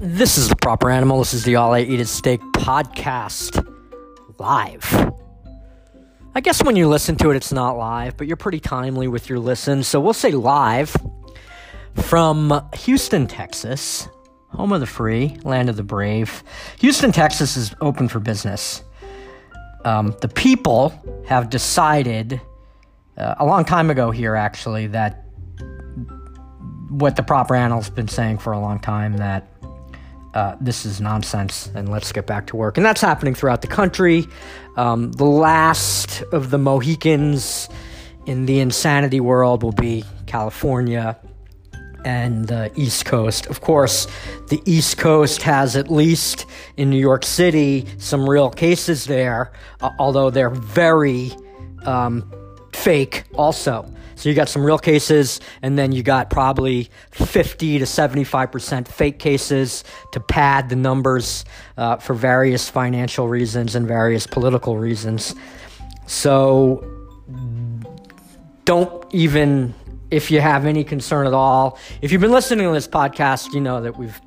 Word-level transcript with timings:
This 0.00 0.38
is 0.38 0.48
the 0.48 0.54
proper 0.54 0.90
animal. 0.90 1.18
This 1.18 1.34
is 1.34 1.42
the 1.42 1.56
All 1.56 1.74
I 1.74 1.80
Eat 1.80 1.98
is 1.98 2.08
Steak 2.08 2.40
podcast 2.52 3.66
live. 4.38 5.12
I 6.36 6.40
guess 6.40 6.62
when 6.62 6.76
you 6.76 6.86
listen 6.86 7.16
to 7.16 7.30
it, 7.32 7.36
it's 7.36 7.52
not 7.52 7.76
live, 7.76 8.16
but 8.16 8.28
you're 8.28 8.36
pretty 8.36 8.60
timely 8.60 9.08
with 9.08 9.28
your 9.28 9.40
listen. 9.40 9.82
So 9.82 9.98
we'll 9.98 10.12
say 10.12 10.30
live 10.30 10.96
from 11.96 12.62
Houston, 12.76 13.26
Texas, 13.26 14.06
home 14.50 14.72
of 14.72 14.78
the 14.78 14.86
free, 14.86 15.36
land 15.42 15.68
of 15.68 15.76
the 15.76 15.82
brave. 15.82 16.44
Houston, 16.78 17.10
Texas 17.10 17.56
is 17.56 17.74
open 17.80 18.06
for 18.06 18.20
business. 18.20 18.84
Um, 19.84 20.14
the 20.20 20.28
people 20.28 20.92
have 21.26 21.50
decided 21.50 22.40
uh, 23.16 23.34
a 23.40 23.44
long 23.44 23.64
time 23.64 23.90
ago 23.90 24.12
here, 24.12 24.36
actually, 24.36 24.86
that 24.86 25.24
what 26.88 27.16
the 27.16 27.24
proper 27.24 27.56
animal's 27.56 27.90
been 27.90 28.06
saying 28.06 28.38
for 28.38 28.52
a 28.52 28.60
long 28.60 28.78
time 28.78 29.16
that 29.16 29.57
uh, 30.38 30.56
this 30.60 30.86
is 30.86 31.00
nonsense 31.00 31.68
and 31.74 31.88
let's 31.88 32.12
get 32.12 32.24
back 32.24 32.46
to 32.46 32.54
work. 32.54 32.76
And 32.76 32.86
that's 32.86 33.00
happening 33.00 33.34
throughout 33.34 33.60
the 33.60 33.66
country. 33.66 34.28
Um, 34.76 35.10
the 35.10 35.24
last 35.24 36.22
of 36.32 36.50
the 36.50 36.58
Mohicans 36.58 37.68
in 38.24 38.46
the 38.46 38.60
insanity 38.60 39.18
world 39.18 39.64
will 39.64 39.72
be 39.72 40.04
California 40.26 41.18
and 42.04 42.46
the 42.46 42.70
East 42.76 43.04
Coast. 43.04 43.46
Of 43.46 43.60
course, 43.62 44.06
the 44.48 44.62
East 44.64 44.96
Coast 44.96 45.42
has 45.42 45.74
at 45.74 45.90
least 45.90 46.46
in 46.76 46.88
New 46.88 47.00
York 47.00 47.24
City 47.24 47.88
some 47.98 48.30
real 48.30 48.48
cases 48.48 49.06
there, 49.06 49.50
uh, 49.80 49.90
although 49.98 50.30
they're 50.30 50.50
very 50.50 51.32
um, 51.84 52.32
fake 52.72 53.24
also. 53.34 53.92
So 54.18 54.28
you 54.28 54.34
got 54.34 54.48
some 54.48 54.64
real 54.64 54.78
cases, 54.78 55.40
and 55.62 55.78
then 55.78 55.92
you 55.92 56.02
got 56.02 56.28
probably 56.28 56.90
50 57.12 57.78
to 57.78 57.84
75% 57.84 58.88
fake 58.88 59.20
cases 59.20 59.84
to 60.10 60.18
pad 60.18 60.70
the 60.70 60.74
numbers 60.74 61.44
uh, 61.76 61.98
for 61.98 62.14
various 62.14 62.68
financial 62.68 63.28
reasons 63.28 63.76
and 63.76 63.86
various 63.86 64.26
political 64.26 64.76
reasons. 64.76 65.36
So 66.08 66.84
don't 68.64 69.06
even, 69.14 69.72
if 70.10 70.32
you 70.32 70.40
have 70.40 70.66
any 70.66 70.82
concern 70.82 71.28
at 71.28 71.32
all, 71.32 71.78
if 72.02 72.10
you've 72.10 72.20
been 72.20 72.32
listening 72.32 72.66
to 72.66 72.72
this 72.72 72.88
podcast, 72.88 73.54
you 73.54 73.60
know 73.60 73.80
that 73.82 73.96
we've 73.96 74.20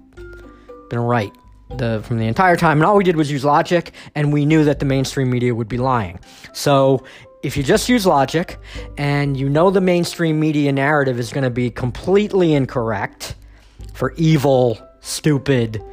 been 0.89 0.99
right. 0.99 1.33
The, 1.77 2.01
from 2.05 2.17
the 2.17 2.27
entire 2.27 2.57
time, 2.57 2.79
and 2.79 2.85
all 2.85 2.97
we 2.97 3.03
did 3.05 3.15
was 3.15 3.31
use 3.31 3.45
logic, 3.45 3.91
and 4.13 4.33
we 4.33 4.45
knew 4.45 4.65
that 4.65 4.79
the 4.79 4.85
mainstream 4.85 5.29
media 5.29 5.55
would 5.55 5.69
be 5.69 5.77
lying. 5.77 6.19
So 6.51 7.05
if 7.43 7.57
you 7.57 7.63
just 7.63 7.89
use 7.89 8.05
logic 8.05 8.59
and 8.97 9.35
you 9.35 9.49
know 9.49 9.71
the 9.71 9.81
mainstream 9.81 10.39
media 10.39 10.71
narrative 10.71 11.19
is 11.19 11.31
going 11.31 11.43
to 11.43 11.49
be 11.49 11.69
completely 11.69 12.53
incorrect 12.53 13.35
for 13.93 14.13
evil, 14.17 14.79
stupid 14.99 15.83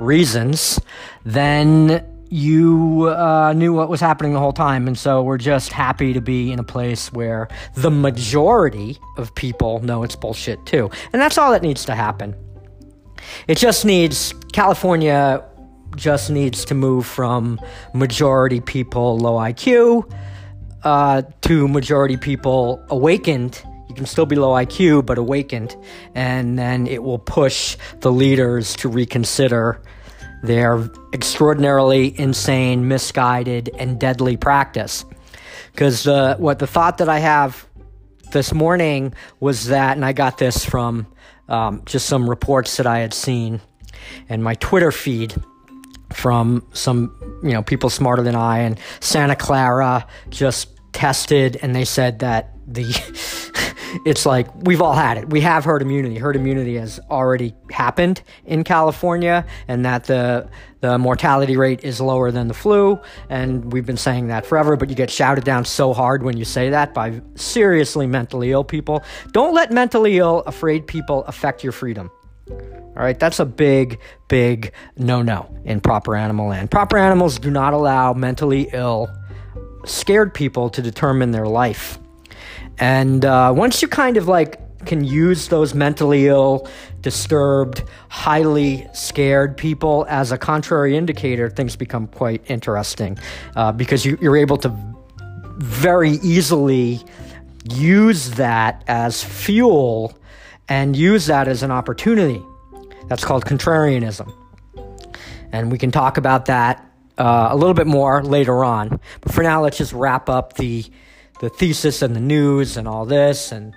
reasons, 0.00 0.80
then 1.24 2.04
you 2.30 3.04
uh, 3.08 3.52
knew 3.54 3.72
what 3.72 3.88
was 3.88 4.00
happening 4.00 4.32
the 4.32 4.38
whole 4.38 4.52
time. 4.52 4.88
And 4.88 4.98
so 4.98 5.22
we're 5.22 5.38
just 5.38 5.72
happy 5.72 6.12
to 6.14 6.20
be 6.20 6.50
in 6.50 6.58
a 6.58 6.64
place 6.64 7.12
where 7.12 7.48
the 7.74 7.90
majority 7.90 8.98
of 9.18 9.34
people 9.34 9.80
know 9.80 10.02
it's 10.02 10.16
bullshit 10.16 10.64
too. 10.66 10.90
And 11.12 11.20
that's 11.20 11.38
all 11.38 11.52
that 11.52 11.62
needs 11.62 11.84
to 11.84 11.94
happen. 11.94 12.34
It 13.46 13.58
just 13.58 13.84
needs, 13.84 14.34
California 14.52 15.44
just 15.96 16.30
needs 16.30 16.64
to 16.64 16.74
move 16.74 17.06
from 17.06 17.60
majority 17.92 18.60
people 18.60 19.18
low 19.18 19.36
IQ 19.36 20.10
uh, 20.84 21.22
to 21.42 21.68
majority 21.68 22.16
people 22.16 22.84
awakened. 22.88 23.62
You 23.88 23.94
can 23.94 24.06
still 24.06 24.26
be 24.26 24.36
low 24.36 24.52
IQ, 24.52 25.06
but 25.06 25.18
awakened. 25.18 25.76
And 26.14 26.58
then 26.58 26.86
it 26.86 27.02
will 27.02 27.18
push 27.18 27.76
the 28.00 28.12
leaders 28.12 28.74
to 28.76 28.88
reconsider 28.88 29.80
their 30.42 30.88
extraordinarily 31.12 32.18
insane, 32.18 32.86
misguided, 32.86 33.70
and 33.78 33.98
deadly 33.98 34.36
practice. 34.36 35.04
Because 35.72 36.06
what 36.06 36.58
the 36.58 36.66
thought 36.66 36.98
that 36.98 37.08
I 37.08 37.18
have 37.18 37.66
this 38.32 38.52
morning 38.52 39.14
was 39.40 39.66
that, 39.66 39.96
and 39.96 40.04
I 40.04 40.12
got 40.12 40.38
this 40.38 40.64
from 40.64 41.06
um, 41.48 41.82
just 41.86 42.06
some 42.06 42.28
reports 42.28 42.76
that 42.76 42.86
I 42.86 42.98
had 42.98 43.14
seen 43.14 43.60
and 44.28 44.42
my 44.42 44.54
Twitter 44.54 44.92
feed 44.92 45.34
from 46.12 46.64
some 46.72 47.14
you 47.42 47.52
know 47.52 47.62
people 47.62 47.90
smarter 47.90 48.22
than 48.22 48.36
I 48.36 48.58
and 48.60 48.78
Santa 49.00 49.34
Clara 49.34 50.06
just 50.30 50.68
tested 50.94 51.58
and 51.60 51.74
they 51.76 51.84
said 51.84 52.20
that 52.20 52.50
the 52.66 52.84
it's 54.06 54.24
like 54.24 54.48
we've 54.64 54.80
all 54.80 54.94
had 54.94 55.18
it. 55.18 55.28
We 55.28 55.40
have 55.42 55.64
herd 55.64 55.82
immunity. 55.82 56.16
Herd 56.16 56.36
immunity 56.36 56.76
has 56.76 56.98
already 57.10 57.54
happened 57.70 58.22
in 58.46 58.64
California 58.64 59.44
and 59.68 59.84
that 59.84 60.04
the 60.04 60.48
the 60.80 60.98
mortality 60.98 61.56
rate 61.56 61.82
is 61.84 62.00
lower 62.00 62.30
than 62.30 62.48
the 62.48 62.54
flu 62.54 63.00
and 63.30 63.72
we've 63.72 63.86
been 63.86 63.96
saying 63.96 64.28
that 64.28 64.44
forever 64.44 64.76
but 64.76 64.90
you 64.90 64.94
get 64.94 65.10
shouted 65.10 65.42
down 65.42 65.64
so 65.64 65.94
hard 65.94 66.22
when 66.22 66.36
you 66.36 66.44
say 66.44 66.68
that 66.70 66.92
by 66.92 67.20
seriously 67.34 68.06
mentally 68.06 68.50
ill 68.52 68.64
people. 68.64 69.02
Don't 69.32 69.54
let 69.54 69.70
mentally 69.72 70.18
ill 70.18 70.40
afraid 70.40 70.86
people 70.86 71.24
affect 71.24 71.62
your 71.62 71.72
freedom. 71.72 72.10
All 72.96 73.02
right, 73.02 73.18
that's 73.18 73.40
a 73.40 73.44
big, 73.44 73.98
big 74.28 74.72
no 74.96 75.20
no 75.22 75.52
in 75.64 75.80
proper 75.80 76.14
animal 76.14 76.48
land. 76.48 76.70
Proper 76.70 76.96
animals 76.96 77.38
do 77.38 77.50
not 77.50 77.72
allow 77.72 78.12
mentally 78.12 78.68
ill 78.72 79.08
scared 79.86 80.34
people 80.34 80.70
to 80.70 80.82
determine 80.82 81.30
their 81.30 81.46
life. 81.46 81.98
And 82.78 83.24
uh, 83.24 83.52
once 83.56 83.82
you 83.82 83.88
kind 83.88 84.16
of 84.16 84.28
like 84.28 84.60
can 84.84 85.04
use 85.04 85.48
those 85.48 85.74
mentally 85.74 86.26
ill, 86.26 86.68
disturbed, 87.00 87.84
highly 88.08 88.86
scared 88.92 89.56
people 89.56 90.06
as 90.08 90.32
a 90.32 90.38
contrary 90.38 90.96
indicator, 90.96 91.48
things 91.48 91.76
become 91.76 92.06
quite 92.08 92.42
interesting 92.50 93.18
uh, 93.56 93.72
because 93.72 94.04
you, 94.04 94.18
you're 94.20 94.36
able 94.36 94.56
to 94.58 94.74
very 95.58 96.12
easily 96.22 97.00
use 97.70 98.30
that 98.32 98.82
as 98.88 99.22
fuel 99.22 100.18
and 100.68 100.96
use 100.96 101.26
that 101.26 101.48
as 101.48 101.62
an 101.62 101.70
opportunity. 101.70 102.42
That's 103.08 103.24
called 103.24 103.44
contrarianism. 103.44 104.32
And 105.52 105.70
we 105.70 105.78
can 105.78 105.90
talk 105.90 106.16
about 106.16 106.46
that 106.46 106.84
uh, 107.18 107.48
a 107.50 107.56
little 107.56 107.74
bit 107.74 107.86
more 107.86 108.22
later 108.22 108.64
on. 108.64 109.00
But 109.20 109.32
for 109.32 109.42
now, 109.42 109.62
let's 109.62 109.78
just 109.78 109.92
wrap 109.92 110.28
up 110.28 110.54
the 110.54 110.84
the 111.40 111.48
thesis 111.48 112.02
and 112.02 112.14
the 112.14 112.20
news 112.20 112.76
and 112.76 112.86
all 112.86 113.04
this. 113.04 113.52
And 113.52 113.74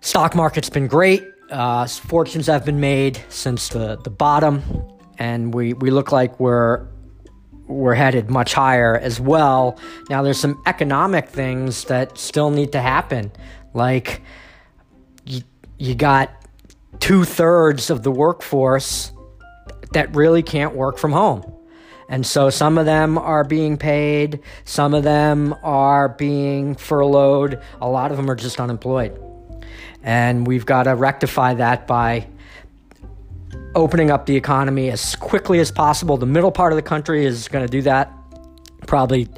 stock 0.00 0.34
market's 0.34 0.70
been 0.70 0.86
great. 0.86 1.22
Uh, 1.50 1.86
fortunes 1.86 2.46
have 2.46 2.64
been 2.64 2.80
made 2.80 3.20
since 3.28 3.68
the, 3.68 3.96
the 3.96 4.10
bottom, 4.10 4.62
and 5.18 5.52
we, 5.52 5.72
we 5.74 5.90
look 5.90 6.12
like 6.12 6.38
we're 6.38 6.86
we're 7.66 7.94
headed 7.94 8.30
much 8.30 8.52
higher 8.52 8.96
as 8.96 9.20
well. 9.20 9.78
Now, 10.08 10.22
there's 10.22 10.40
some 10.40 10.60
economic 10.66 11.28
things 11.28 11.84
that 11.84 12.18
still 12.18 12.50
need 12.50 12.72
to 12.72 12.80
happen, 12.80 13.30
like 13.74 14.22
you, 15.24 15.42
you 15.78 15.94
got 15.94 16.30
two 16.98 17.24
thirds 17.24 17.90
of 17.90 18.02
the 18.02 18.10
workforce 18.10 19.12
that 19.92 20.14
really 20.16 20.42
can't 20.42 20.74
work 20.74 20.98
from 20.98 21.12
home. 21.12 21.44
And 22.10 22.26
so 22.26 22.50
some 22.50 22.76
of 22.76 22.86
them 22.86 23.16
are 23.16 23.44
being 23.44 23.78
paid, 23.78 24.40
some 24.64 24.94
of 24.94 25.04
them 25.04 25.54
are 25.62 26.08
being 26.08 26.74
furloughed, 26.74 27.62
a 27.80 27.88
lot 27.88 28.10
of 28.10 28.16
them 28.16 28.28
are 28.28 28.34
just 28.34 28.60
unemployed. 28.60 29.16
And 30.02 30.44
we've 30.44 30.66
got 30.66 30.82
to 30.82 30.96
rectify 30.96 31.54
that 31.54 31.86
by 31.86 32.26
opening 33.76 34.10
up 34.10 34.26
the 34.26 34.34
economy 34.34 34.90
as 34.90 35.14
quickly 35.14 35.60
as 35.60 35.70
possible. 35.70 36.16
The 36.16 36.26
middle 36.26 36.50
part 36.50 36.72
of 36.72 36.76
the 36.76 36.82
country 36.82 37.24
is 37.24 37.46
going 37.46 37.64
to 37.64 37.70
do 37.70 37.82
that. 37.82 38.12
Probably 38.88 39.28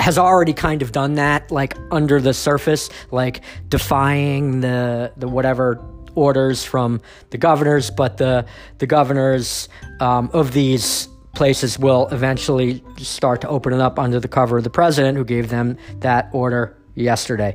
has 0.00 0.18
already 0.18 0.52
kind 0.52 0.82
of 0.82 0.90
done 0.90 1.14
that, 1.14 1.52
like 1.52 1.76
under 1.92 2.20
the 2.20 2.34
surface, 2.34 2.88
like 3.12 3.42
defying 3.68 4.62
the 4.62 5.12
the 5.16 5.28
whatever 5.28 5.80
orders 6.16 6.64
from 6.64 7.02
the 7.30 7.38
governors. 7.38 7.90
But 7.90 8.16
the 8.16 8.46
the 8.78 8.86
governors 8.86 9.68
um, 10.00 10.30
of 10.32 10.52
these 10.52 11.08
places 11.36 11.78
will 11.78 12.08
eventually 12.08 12.82
start 12.96 13.40
to 13.42 13.48
open 13.48 13.72
it 13.72 13.80
up 13.80 13.98
under 13.98 14.18
the 14.18 14.26
cover 14.26 14.58
of 14.58 14.64
the 14.64 14.70
president 14.70 15.16
who 15.16 15.24
gave 15.24 15.50
them 15.50 15.76
that 16.00 16.28
order 16.32 16.76
yesterday. 16.96 17.54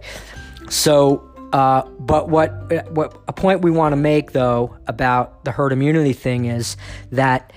So, 0.69 1.27
uh, 1.51 1.81
but 1.99 2.29
what 2.29 2.49
what 2.91 3.21
a 3.27 3.33
point 3.33 3.61
we 3.61 3.71
want 3.71 3.91
to 3.91 3.97
make 3.97 4.31
though 4.31 4.77
about 4.87 5.43
the 5.43 5.51
herd 5.51 5.73
immunity 5.73 6.13
thing 6.13 6.45
is 6.45 6.77
that, 7.11 7.51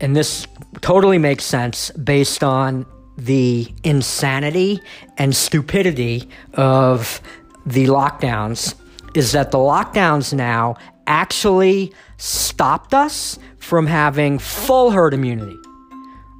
and 0.00 0.16
this 0.16 0.46
totally 0.80 1.18
makes 1.18 1.44
sense 1.44 1.90
based 1.90 2.42
on 2.42 2.86
the 3.18 3.68
insanity 3.82 4.80
and 5.18 5.36
stupidity 5.36 6.28
of 6.54 7.20
the 7.66 7.86
lockdowns, 7.86 8.74
is 9.14 9.32
that 9.32 9.50
the 9.50 9.58
lockdowns 9.58 10.32
now 10.32 10.76
actually 11.06 11.92
stopped 12.16 12.94
us 12.94 13.38
from 13.58 13.86
having 13.86 14.38
full 14.38 14.90
herd 14.90 15.12
immunity 15.12 15.58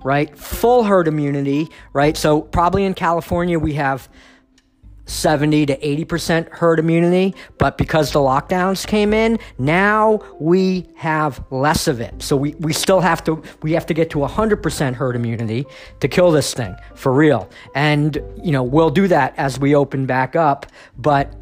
right? 0.04 0.36
Full 0.38 0.84
herd 0.84 1.08
immunity, 1.08 1.68
right? 1.92 2.16
So, 2.16 2.42
probably 2.42 2.84
in 2.84 2.94
California, 2.94 3.58
we 3.58 3.72
have 3.74 4.08
70 5.06 5.66
to 5.66 5.76
80% 5.76 6.48
herd 6.50 6.78
immunity, 6.78 7.34
but 7.58 7.76
because 7.76 8.12
the 8.12 8.20
lockdowns 8.20 8.86
came 8.86 9.12
in, 9.12 9.38
now 9.58 10.20
we 10.40 10.88
have 10.96 11.44
less 11.50 11.86
of 11.88 12.00
it. 12.00 12.22
So 12.22 12.36
we, 12.36 12.54
we 12.54 12.72
still 12.72 13.00
have 13.00 13.22
to 13.24 13.42
we 13.62 13.72
have 13.72 13.86
to 13.86 13.94
get 13.94 14.10
to 14.10 14.18
100% 14.18 14.94
herd 14.94 15.16
immunity 15.16 15.66
to 16.00 16.08
kill 16.08 16.30
this 16.30 16.54
thing 16.54 16.74
for 16.94 17.12
real. 17.12 17.50
And 17.74 18.16
you 18.42 18.52
know, 18.52 18.62
we'll 18.62 18.90
do 18.90 19.08
that 19.08 19.34
as 19.36 19.58
we 19.58 19.74
open 19.74 20.06
back 20.06 20.36
up, 20.36 20.66
but 20.96 21.34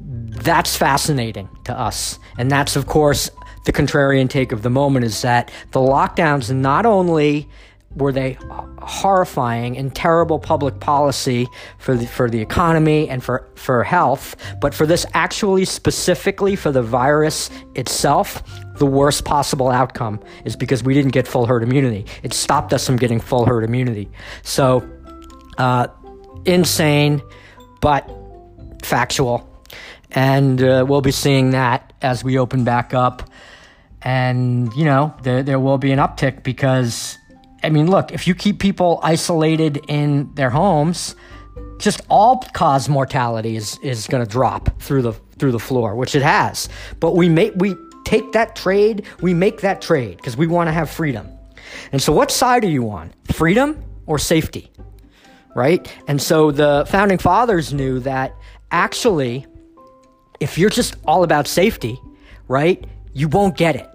that's 0.00 0.76
fascinating 0.76 1.48
to 1.64 1.78
us. 1.78 2.18
And 2.36 2.50
that's 2.50 2.76
of 2.76 2.86
course 2.86 3.30
the 3.64 3.72
contrarian 3.72 4.28
take 4.28 4.52
of 4.52 4.62
the 4.62 4.70
moment 4.70 5.04
is 5.04 5.22
that 5.22 5.50
the 5.72 5.80
lockdowns 5.80 6.54
not 6.54 6.86
only 6.86 7.48
were 7.96 8.12
they 8.12 8.36
horrifying 8.82 9.76
and 9.76 9.94
terrible 9.94 10.38
public 10.38 10.78
policy 10.80 11.46
for 11.78 11.94
the, 11.94 12.06
for 12.06 12.30
the 12.30 12.40
economy 12.40 13.08
and 13.08 13.24
for, 13.24 13.48
for 13.54 13.82
health, 13.82 14.36
but 14.60 14.74
for 14.74 14.86
this 14.86 15.04
actually 15.14 15.64
specifically 15.64 16.54
for 16.54 16.70
the 16.70 16.82
virus 16.82 17.50
itself, 17.74 18.42
the 18.76 18.86
worst 18.86 19.24
possible 19.24 19.70
outcome 19.70 20.20
is 20.44 20.54
because 20.54 20.82
we 20.82 20.94
didn't 20.94 21.12
get 21.12 21.26
full 21.26 21.46
herd 21.46 21.62
immunity. 21.62 22.06
It 22.22 22.32
stopped 22.32 22.72
us 22.72 22.86
from 22.86 22.96
getting 22.96 23.20
full 23.20 23.44
herd 23.46 23.64
immunity. 23.64 24.08
So, 24.42 24.88
uh, 25.56 25.88
insane, 26.44 27.22
but 27.80 28.08
factual. 28.82 29.48
And 30.12 30.62
uh, 30.62 30.86
we'll 30.88 31.00
be 31.00 31.10
seeing 31.10 31.50
that 31.50 31.87
as 32.02 32.24
we 32.24 32.38
open 32.38 32.64
back 32.64 32.94
up. 32.94 33.28
And, 34.02 34.72
you 34.74 34.84
know, 34.84 35.14
there, 35.22 35.42
there 35.42 35.58
will 35.58 35.78
be 35.78 35.90
an 35.92 35.98
uptick 35.98 36.42
because 36.42 37.18
I 37.62 37.70
mean, 37.70 37.90
look, 37.90 38.12
if 38.12 38.26
you 38.26 38.34
keep 38.34 38.60
people 38.60 39.00
isolated 39.02 39.80
in 39.88 40.32
their 40.34 40.50
homes, 40.50 41.16
just 41.78 42.00
all 42.08 42.38
cause 42.52 42.88
mortality 42.88 43.56
is, 43.56 43.78
is 43.82 44.06
going 44.06 44.24
to 44.24 44.30
drop 44.30 44.80
through 44.80 45.02
the 45.02 45.12
through 45.38 45.52
the 45.52 45.58
floor, 45.58 45.94
which 45.94 46.14
it 46.16 46.22
has. 46.22 46.68
But 46.98 47.14
we 47.14 47.28
make 47.28 47.52
we 47.56 47.76
take 48.04 48.32
that 48.32 48.56
trade, 48.56 49.04
we 49.20 49.34
make 49.34 49.60
that 49.60 49.80
trade 49.80 50.16
because 50.16 50.36
we 50.36 50.46
want 50.46 50.68
to 50.68 50.72
have 50.72 50.90
freedom. 50.90 51.28
And 51.92 52.02
so, 52.02 52.12
what 52.12 52.30
side 52.30 52.64
are 52.64 52.68
you 52.68 52.90
on? 52.90 53.12
Freedom 53.32 53.82
or 54.06 54.18
safety? 54.18 54.70
Right? 55.54 55.92
And 56.06 56.22
so 56.22 56.52
the 56.52 56.84
founding 56.88 57.18
fathers 57.18 57.72
knew 57.72 57.98
that 58.00 58.34
actually, 58.70 59.46
if 60.40 60.58
you're 60.58 60.70
just 60.70 60.96
all 61.04 61.24
about 61.24 61.46
safety, 61.46 61.98
right, 62.46 62.84
you 63.12 63.28
won't 63.28 63.56
get 63.56 63.76
it. 63.76 63.88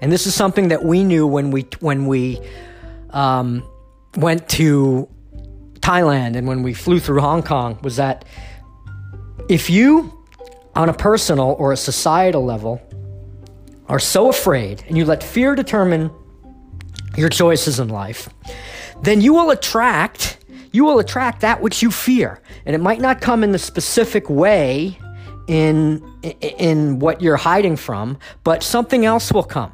And 0.00 0.12
this 0.12 0.26
is 0.26 0.34
something 0.34 0.68
that 0.68 0.84
we 0.84 1.04
knew 1.04 1.26
when 1.26 1.50
we 1.50 1.62
when 1.80 2.06
we 2.06 2.40
um, 3.10 3.66
went 4.16 4.48
to 4.50 5.08
Thailand 5.80 6.36
and 6.36 6.46
when 6.46 6.62
we 6.62 6.74
flew 6.74 7.00
through 7.00 7.20
Hong 7.20 7.42
Kong 7.42 7.78
was 7.82 7.96
that 7.96 8.24
if 9.48 9.70
you, 9.70 10.12
on 10.74 10.88
a 10.88 10.92
personal 10.92 11.54
or 11.58 11.72
a 11.72 11.76
societal 11.76 12.44
level, 12.44 12.82
are 13.88 14.00
so 14.00 14.28
afraid 14.28 14.84
and 14.88 14.98
you 14.98 15.04
let 15.04 15.22
fear 15.22 15.54
determine 15.54 16.10
your 17.16 17.28
choices 17.28 17.78
in 17.78 17.88
life, 17.88 18.28
then 19.02 19.20
you 19.20 19.32
will 19.32 19.50
attract 19.50 20.38
you 20.72 20.84
will 20.84 20.98
attract 20.98 21.40
that 21.40 21.62
which 21.62 21.80
you 21.82 21.90
fear, 21.90 22.42
and 22.66 22.74
it 22.74 22.80
might 22.80 23.00
not 23.00 23.22
come 23.22 23.42
in 23.42 23.52
the 23.52 23.58
specific 23.58 24.28
way 24.28 24.98
in 25.46 26.02
in 26.40 26.98
what 26.98 27.20
you're 27.22 27.36
hiding 27.36 27.76
from, 27.76 28.18
but 28.44 28.62
something 28.62 29.04
else 29.04 29.32
will 29.32 29.44
come 29.44 29.72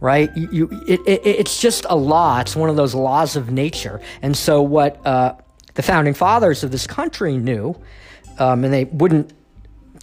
right? 0.00 0.34
You, 0.34 0.48
you 0.50 0.84
it, 0.88 1.00
it, 1.06 1.20
it's 1.24 1.60
just 1.60 1.86
a 1.88 1.96
law. 1.96 2.40
It's 2.40 2.56
one 2.56 2.70
of 2.70 2.76
those 2.76 2.94
laws 2.94 3.36
of 3.36 3.50
nature. 3.50 4.00
And 4.22 4.36
so, 4.36 4.62
what 4.62 5.04
uh, 5.06 5.34
the 5.74 5.82
founding 5.82 6.14
fathers 6.14 6.64
of 6.64 6.70
this 6.70 6.86
country 6.86 7.36
knew, 7.36 7.78
um, 8.38 8.64
and 8.64 8.72
they 8.72 8.84
wouldn't 8.84 9.32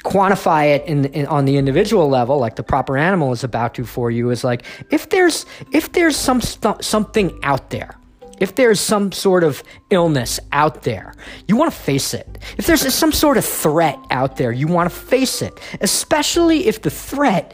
quantify 0.04 0.76
it 0.76 0.86
in, 0.86 1.06
in, 1.06 1.26
on 1.26 1.46
the 1.46 1.58
individual 1.58 2.08
level, 2.08 2.38
like 2.38 2.56
the 2.56 2.64
proper 2.64 2.98
animal 2.98 3.32
is 3.32 3.44
about 3.44 3.74
to 3.76 3.86
for 3.86 4.12
you, 4.12 4.30
is 4.30 4.44
like 4.44 4.64
if 4.92 5.10
there's 5.10 5.46
if 5.74 5.92
there's 5.92 6.16
some 6.16 6.42
st- 6.42 6.84
something 6.84 7.38
out 7.44 7.70
there. 7.72 7.96
If 8.40 8.56
there's 8.56 8.80
some 8.80 9.12
sort 9.12 9.44
of 9.44 9.64
illness 9.90 10.40
out 10.52 10.84
there, 10.84 11.14
you 11.48 11.56
want 11.56 11.72
to 11.72 11.78
face 11.78 12.14
it. 12.14 12.38
If 12.58 12.68
there's 12.68 12.94
some 12.94 13.12
sort 13.12 13.38
of 13.38 13.46
threat 13.46 13.98
out 14.12 14.38
there, 14.38 14.52
you 14.52 14.68
want 14.68 14.90
to 14.90 14.96
face 14.96 15.42
it. 15.42 15.60
Especially 15.82 16.68
if 16.68 16.82
the 16.82 16.90
threat 16.90 17.54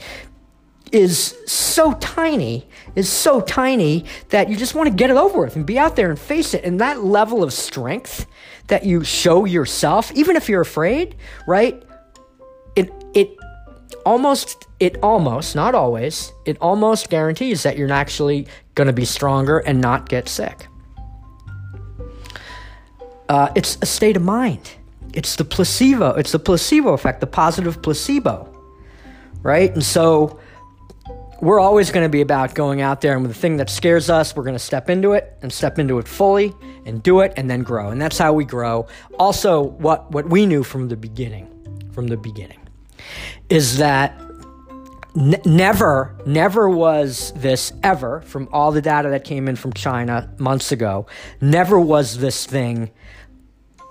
is 0.92 1.36
so 1.48 1.94
tiny, 1.94 2.68
is 2.96 3.10
so 3.10 3.42
tiny 3.42 4.06
that 4.30 4.48
you 4.50 4.56
just 4.56 4.76
want 4.76 4.88
to 4.88 4.96
get 4.96 5.10
it 5.10 5.18
over 5.18 5.42
with 5.42 5.56
and 5.56 5.66
be 5.66 5.80
out 5.80 5.96
there 5.96 6.10
and 6.10 6.20
face 6.20 6.54
it. 6.54 6.64
And 6.64 6.80
that 6.80 7.04
level 7.04 7.44
of 7.44 7.52
strength 7.52 8.28
that 8.68 8.86
you 8.86 9.04
show 9.04 9.46
yourself, 9.46 10.12
even 10.14 10.36
if 10.36 10.48
you're 10.48 10.62
afraid, 10.62 11.16
right? 11.48 11.84
It 12.76 12.92
it 13.14 13.36
almost 14.06 14.68
it 14.80 14.98
almost 15.02 15.56
not 15.56 15.76
always 15.76 16.32
it 16.46 16.58
almost 16.60 17.10
guarantees 17.10 17.64
that 17.64 17.78
you're 17.78 17.92
actually 17.92 18.48
going 18.76 18.88
to 18.88 18.94
be 18.94 19.06
stronger 19.06 19.60
and 19.60 19.82
not 19.82 20.10
get 20.10 20.28
sick. 20.28 20.68
Uh, 23.30 23.50
it's 23.56 23.78
a 23.82 23.86
state 23.86 24.18
of 24.18 24.24
mind. 24.24 24.72
It's 25.14 25.36
the 25.36 25.46
placebo. 25.46 26.12
It's 26.16 26.32
the 26.32 26.40
placebo 26.40 26.94
effect, 26.94 27.20
the 27.22 27.28
positive 27.28 27.82
placebo, 27.82 28.54
right? 29.42 29.72
And 29.74 29.84
so 29.84 30.40
we're 31.44 31.60
always 31.60 31.92
going 31.92 32.06
to 32.06 32.10
be 32.10 32.22
about 32.22 32.56
going 32.56 32.80
out 32.80 33.02
there 33.02 33.18
and 33.18 33.26
the 33.26 33.34
thing 33.34 33.58
that 33.58 33.70
scares 33.70 34.10
us, 34.10 34.34
we're 34.34 34.44
going 34.44 34.56
to 34.56 34.60
step 34.60 34.90
into 34.90 35.12
it 35.12 35.38
and 35.42 35.52
step 35.52 35.78
into 35.78 36.00
it 36.00 36.08
fully 36.08 36.54
and 36.86 37.04
do 37.04 37.20
it 37.20 37.34
and 37.36 37.50
then 37.50 37.64
grow. 37.64 37.90
And 37.90 38.02
that's 38.02 38.18
how 38.18 38.32
we 38.32 38.46
grow. 38.46 38.88
Also, 39.20 39.62
what, 39.62 40.10
what 40.12 40.30
we 40.30 40.46
knew 40.46 40.64
from 40.64 40.88
the 40.88 40.96
beginning, 40.96 41.48
from 41.92 42.08
the 42.08 42.16
beginning, 42.16 42.60
is 43.50 43.78
that 43.78 44.18
n- 45.18 45.42
never, 45.46 46.16
never 46.26 46.70
was 46.70 47.34
this 47.36 47.74
ever, 47.84 48.22
from 48.22 48.48
all 48.54 48.72
the 48.72 48.82
data 48.82 49.10
that 49.10 49.26
came 49.26 49.50
in 49.50 49.58
from 49.58 49.74
China 49.74 50.34
months 50.38 50.72
ago, 50.72 51.08
never 51.42 51.78
was 51.78 52.20
this 52.20 52.46
thing 52.46 52.90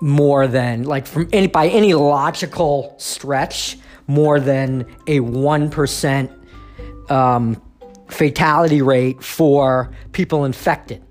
more 0.03 0.47
than, 0.47 0.83
like, 0.83 1.07
from 1.07 1.29
any, 1.31 1.47
by 1.47 1.69
any 1.69 1.93
logical 1.93 2.93
stretch, 2.97 3.77
more 4.05 4.37
than 4.37 4.81
a 5.07 5.21
1% 5.21 7.09
um, 7.09 7.61
fatality 8.09 8.81
rate 8.81 9.23
for 9.23 9.89
people 10.11 10.43
infected. 10.43 11.01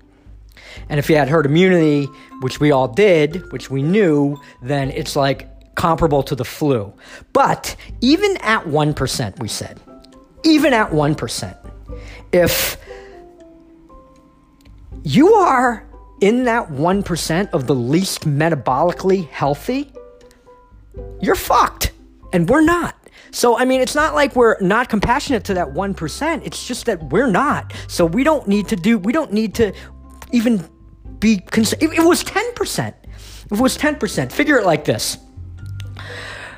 And 0.89 0.99
if 0.99 1.09
you 1.09 1.15
had 1.15 1.27
herd 1.27 1.47
immunity, 1.47 2.05
which 2.41 2.59
we 2.59 2.69
all 2.69 2.87
did, 2.87 3.51
which 3.51 3.71
we 3.71 3.81
knew, 3.81 4.37
then 4.61 4.91
it's 4.91 5.15
like 5.15 5.49
comparable 5.73 6.21
to 6.21 6.35
the 6.35 6.45
flu. 6.45 6.93
But 7.33 7.75
even 8.01 8.37
at 8.41 8.63
1%, 8.65 9.39
we 9.39 9.47
said, 9.47 9.79
even 10.43 10.71
at 10.71 10.91
1%, 10.91 11.71
if 12.31 12.77
you 15.03 15.33
are 15.33 15.83
in 16.23 16.45
that 16.45 16.69
1% 16.69 17.49
of 17.51 17.67
the 17.67 17.75
least 17.75 18.21
metabolically 18.21 19.27
healthy, 19.27 19.91
you're 21.19 21.35
fucked. 21.35 21.91
And 22.31 22.49
we're 22.49 22.63
not. 22.63 22.95
So, 23.31 23.57
I 23.57 23.65
mean, 23.65 23.81
it's 23.81 23.93
not 23.93 24.15
like 24.15 24.33
we're 24.33 24.57
not 24.61 24.87
compassionate 24.87 25.43
to 25.45 25.53
that 25.55 25.67
1%. 25.67 26.45
It's 26.45 26.65
just 26.65 26.85
that 26.85 27.03
we're 27.11 27.29
not. 27.29 27.73
So, 27.89 28.05
we 28.05 28.23
don't 28.23 28.47
need 28.47 28.69
to 28.69 28.77
do, 28.77 28.97
we 28.97 29.11
don't 29.11 29.33
need 29.33 29.53
to 29.55 29.73
even 30.31 30.63
be, 31.19 31.39
concerned. 31.39 31.83
if 31.83 31.91
it 31.91 32.03
was 32.03 32.23
10%, 32.23 32.93
if 33.05 33.51
it 33.51 33.59
was 33.59 33.77
10%, 33.77 34.31
figure 34.31 34.57
it 34.57 34.65
like 34.65 34.85
this 34.85 35.17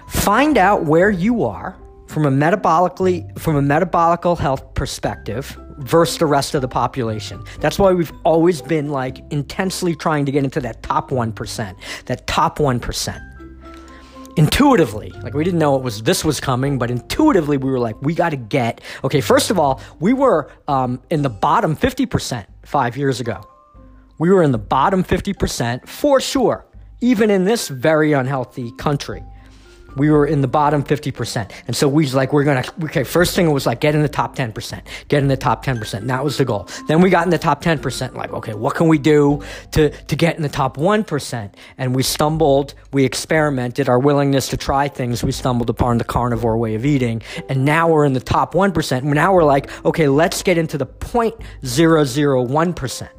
find 0.08 0.58
out 0.58 0.86
where 0.86 1.10
you 1.10 1.44
are 1.44 1.76
from 2.08 2.26
a 2.26 2.32
metabolically 2.32 3.38
from 3.38 3.56
a 3.58 3.62
metabolical 3.62 4.38
health 4.38 4.74
perspective 4.76 5.58
versus 5.80 6.18
the 6.18 6.26
rest 6.26 6.56
of 6.56 6.62
the 6.62 6.68
population. 6.68 7.44
That's 7.60 7.78
why 7.78 7.94
we've 7.94 8.14
always 8.24 8.62
been 8.62 8.90
like 8.90 9.20
intensely 9.32 9.96
trying 9.96 10.26
to 10.26 10.32
get 10.32 10.44
into 10.44 10.60
that 10.62 10.84
top 10.84 11.10
1%, 11.10 11.76
that 12.06 12.28
top 12.28 12.58
1% 12.60 13.32
intuitively 14.38 15.12
like 15.24 15.34
we 15.34 15.46
didn't 15.46 15.60
know 15.60 15.78
it 15.78 15.82
was 15.82 16.04
this 16.04 16.26
was 16.26 16.42
coming 16.42 16.78
but 16.78 16.92
intuitively 16.92 17.56
we 17.56 17.72
were 17.72 17.80
like 17.80 17.96
we 18.02 18.14
got 18.14 18.32
to 18.32 18.36
get 18.36 18.82
okay 19.02 19.22
first 19.22 19.50
of 19.50 19.58
all 19.58 19.80
we 20.02 20.12
were 20.12 20.52
um, 20.68 21.02
in 21.10 21.22
the 21.22 21.30
bottom 21.30 21.76
50% 21.76 22.46
five 22.64 22.98
years 22.98 23.20
ago. 23.20 23.42
We 24.18 24.30
were 24.30 24.44
in 24.44 24.52
the 24.52 24.58
bottom 24.58 25.04
50% 25.04 25.88
for 25.88 26.20
sure 26.20 26.66
even 27.02 27.30
in 27.30 27.46
this 27.46 27.68
very 27.68 28.14
unhealthy 28.14 28.72
country 28.78 29.24
we 29.96 30.10
were 30.10 30.26
in 30.26 30.42
the 30.42 30.48
bottom 30.48 30.84
50%. 30.84 31.52
And 31.68 31.76
so 31.76 31.88
we 31.88 32.04
was 32.04 32.16
like, 32.16 32.34
we're 32.34 32.44
going 32.44 32.64
to, 32.64 32.72
okay, 32.86 33.04
first 33.04 33.36
thing 33.36 33.52
was 33.52 33.66
like, 33.66 33.80
get 33.80 33.96
in 33.96 34.02
the 34.02 34.10
top 34.10 34.36
10%, 34.36 34.82
get 35.08 35.22
in 35.22 35.28
the 35.28 35.38
top 35.38 35.66
10%. 35.66 35.94
And 35.94 36.10
that 36.10 36.24
was 36.24 36.38
the 36.38 36.46
goal. 36.46 36.68
Then 36.88 37.02
we 37.02 37.10
got 37.10 37.26
in 37.26 37.32
the 37.32 37.38
top 37.38 37.64
10%, 37.64 38.16
like, 38.16 38.34
okay, 38.34 38.54
what 38.54 38.76
can 38.76 38.88
we 38.88 38.98
do 38.98 39.42
to, 39.72 39.90
to 39.90 40.16
get 40.16 40.36
in 40.36 40.42
the 40.42 40.50
top 40.50 40.78
1%? 40.78 41.54
And 41.78 41.96
we 41.96 42.04
stumbled, 42.04 42.74
we 42.92 43.06
experimented, 43.06 43.90
our 43.90 44.00
willingness 44.00 44.50
to 44.50 44.58
try 44.58 44.88
things, 44.88 45.24
we 45.24 45.32
stumbled 45.32 45.70
upon 45.70 45.98
the 45.98 46.04
carnivore 46.04 46.58
way 46.58 46.76
of 46.76 46.86
eating. 46.86 47.22
And 47.50 47.66
now 47.66 47.90
we're 47.90 48.06
in 48.06 48.14
the 48.14 48.20
top 48.20 48.54
1%. 48.54 49.04
Now 49.04 49.34
we're 49.34 49.44
like, 49.44 49.86
okay, 49.86 50.08
let's 50.08 50.44
get 50.44 50.58
into 50.58 50.78
the 50.78 50.86
0.001%. 50.86 53.10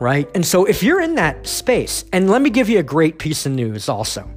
right? 0.00 0.28
And 0.34 0.44
so 0.44 0.64
if 0.64 0.82
you're 0.82 1.00
in 1.00 1.14
that 1.16 1.46
space, 1.46 2.04
and 2.12 2.30
let 2.30 2.42
me 2.42 2.50
give 2.50 2.68
you 2.68 2.78
a 2.78 2.82
great 2.82 3.18
piece 3.18 3.46
of 3.46 3.52
news 3.52 3.88
also. 3.88 4.28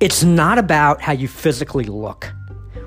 It's 0.00 0.22
not 0.22 0.58
about 0.58 1.00
how 1.00 1.12
you 1.12 1.28
physically 1.28 1.84
look 1.84 2.32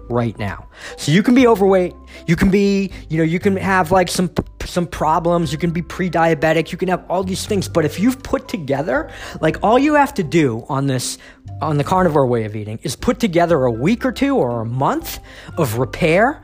right 0.10 0.38
now. 0.38 0.68
So 0.98 1.12
you 1.12 1.24
can 1.24 1.36
be 1.36 1.48
overweight, 1.48 1.94
you 2.28 2.36
can 2.36 2.50
be, 2.52 2.92
you 3.10 3.18
know, 3.18 3.24
you 3.24 3.40
can 3.40 3.58
have 3.58 3.92
like 3.92 4.10
some 4.10 4.30
some 4.64 4.88
problems, 4.88 5.52
you 5.52 5.58
can 5.58 5.72
be 5.72 5.82
pre-diabetic, 5.82 6.72
you 6.72 6.78
can 6.78 6.90
have 6.90 7.06
all 7.10 7.24
these 7.24 7.46
things, 7.46 7.68
but 7.68 7.86
if 7.86 8.00
you've 8.00 8.22
put 8.24 8.48
together, 8.48 9.12
like 9.42 9.58
all 9.64 9.78
you 9.78 9.94
have 9.94 10.14
to 10.16 10.24
do 10.24 10.66
on 10.70 10.88
this 10.88 11.18
on 11.62 11.78
the 11.78 11.84
carnivore 11.84 12.26
way 12.26 12.44
of 12.44 12.56
eating 12.56 12.80
is 12.84 12.96
put 12.96 13.20
together 13.20 13.64
a 13.64 13.72
week 13.72 14.06
or 14.06 14.12
two 14.12 14.36
or 14.36 14.62
a 14.62 14.66
month 14.66 15.20
of 15.58 15.78
repair 15.78 16.42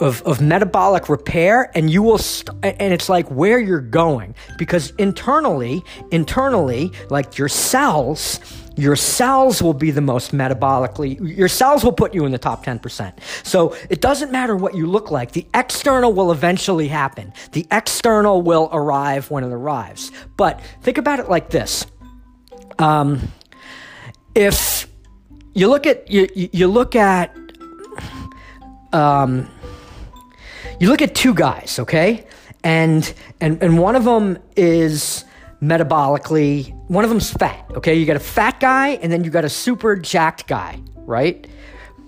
of, 0.00 0.22
of 0.22 0.40
metabolic 0.40 1.08
repair 1.08 1.70
and 1.74 1.90
you 1.90 2.02
will 2.02 2.18
st- 2.18 2.56
and 2.62 2.92
it's 2.92 3.08
like 3.08 3.28
where 3.28 3.58
you're 3.58 3.80
going 3.80 4.34
because 4.58 4.90
internally 4.98 5.82
internally 6.12 6.92
like 7.10 7.38
your 7.38 7.48
cells 7.48 8.38
your 8.76 8.96
cells 8.96 9.62
will 9.62 9.74
be 9.74 9.90
the 9.90 10.00
most 10.00 10.32
metabolically 10.32 11.18
your 11.36 11.48
cells 11.48 11.82
will 11.82 11.92
put 11.92 12.14
you 12.14 12.24
in 12.26 12.32
the 12.32 12.38
top 12.38 12.64
10% 12.64 13.12
so 13.42 13.74
it 13.90 14.00
doesn't 14.00 14.30
matter 14.30 14.56
what 14.56 14.74
you 14.74 14.86
look 14.86 15.10
like 15.10 15.32
the 15.32 15.46
external 15.54 16.12
will 16.12 16.32
eventually 16.32 16.88
happen. 16.88 17.32
The 17.52 17.66
external 17.70 18.42
will 18.42 18.68
arrive 18.72 19.30
when 19.30 19.44
it 19.44 19.52
arrives. 19.52 20.10
But 20.36 20.60
think 20.82 20.98
about 20.98 21.20
it 21.20 21.28
like 21.28 21.50
this. 21.50 21.86
Um, 22.78 23.32
if 24.34 24.88
you 25.54 25.68
look 25.68 25.86
at 25.86 26.10
you, 26.10 26.28
you 26.34 26.68
look 26.68 26.96
at 26.96 27.36
um, 28.92 29.48
you 30.80 30.88
look 30.88 31.02
at 31.02 31.14
two 31.14 31.34
guys, 31.34 31.78
okay? 31.78 32.26
And 32.64 33.12
and 33.40 33.62
and 33.62 33.78
one 33.78 33.94
of 33.94 34.04
them 34.04 34.38
is 34.56 35.25
metabolically, 35.62 36.72
one 36.88 37.04
of 37.04 37.10
them's 37.10 37.30
fat, 37.30 37.66
okay? 37.74 37.94
You 37.94 38.06
got 38.06 38.16
a 38.16 38.20
fat 38.20 38.60
guy 38.60 38.90
and 38.90 39.10
then 39.10 39.24
you 39.24 39.30
got 39.30 39.44
a 39.44 39.48
super 39.48 39.96
jacked 39.96 40.46
guy, 40.46 40.80
right? 40.96 41.46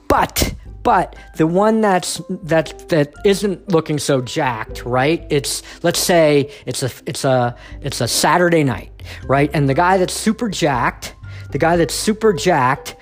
But 0.09 0.55
but 0.83 1.17
the 1.37 1.47
one 1.47 1.81
that's 1.81 2.21
that 2.29 2.89
that 2.89 3.13
isn't 3.25 3.71
looking 3.71 3.99
so 3.99 4.21
jacked, 4.21 4.85
right? 4.85 5.27
It's 5.29 5.63
let's 5.83 5.99
say 5.99 6.51
it's 6.67 6.83
a 6.83 6.91
it's 7.07 7.25
a 7.25 7.57
it's 7.83 8.01
a 8.01 8.09
Saturday 8.09 8.65
night, 8.65 8.91
right? 9.25 9.51
And 9.53 9.69
the 9.69 9.75
guy 9.75 9.99
that's 9.99 10.15
super 10.15 10.49
jacked, 10.49 11.15
the 11.51 11.59
guy 11.59 11.77
that's 11.77 11.95
super 11.95 12.33
jacked, 12.33 12.97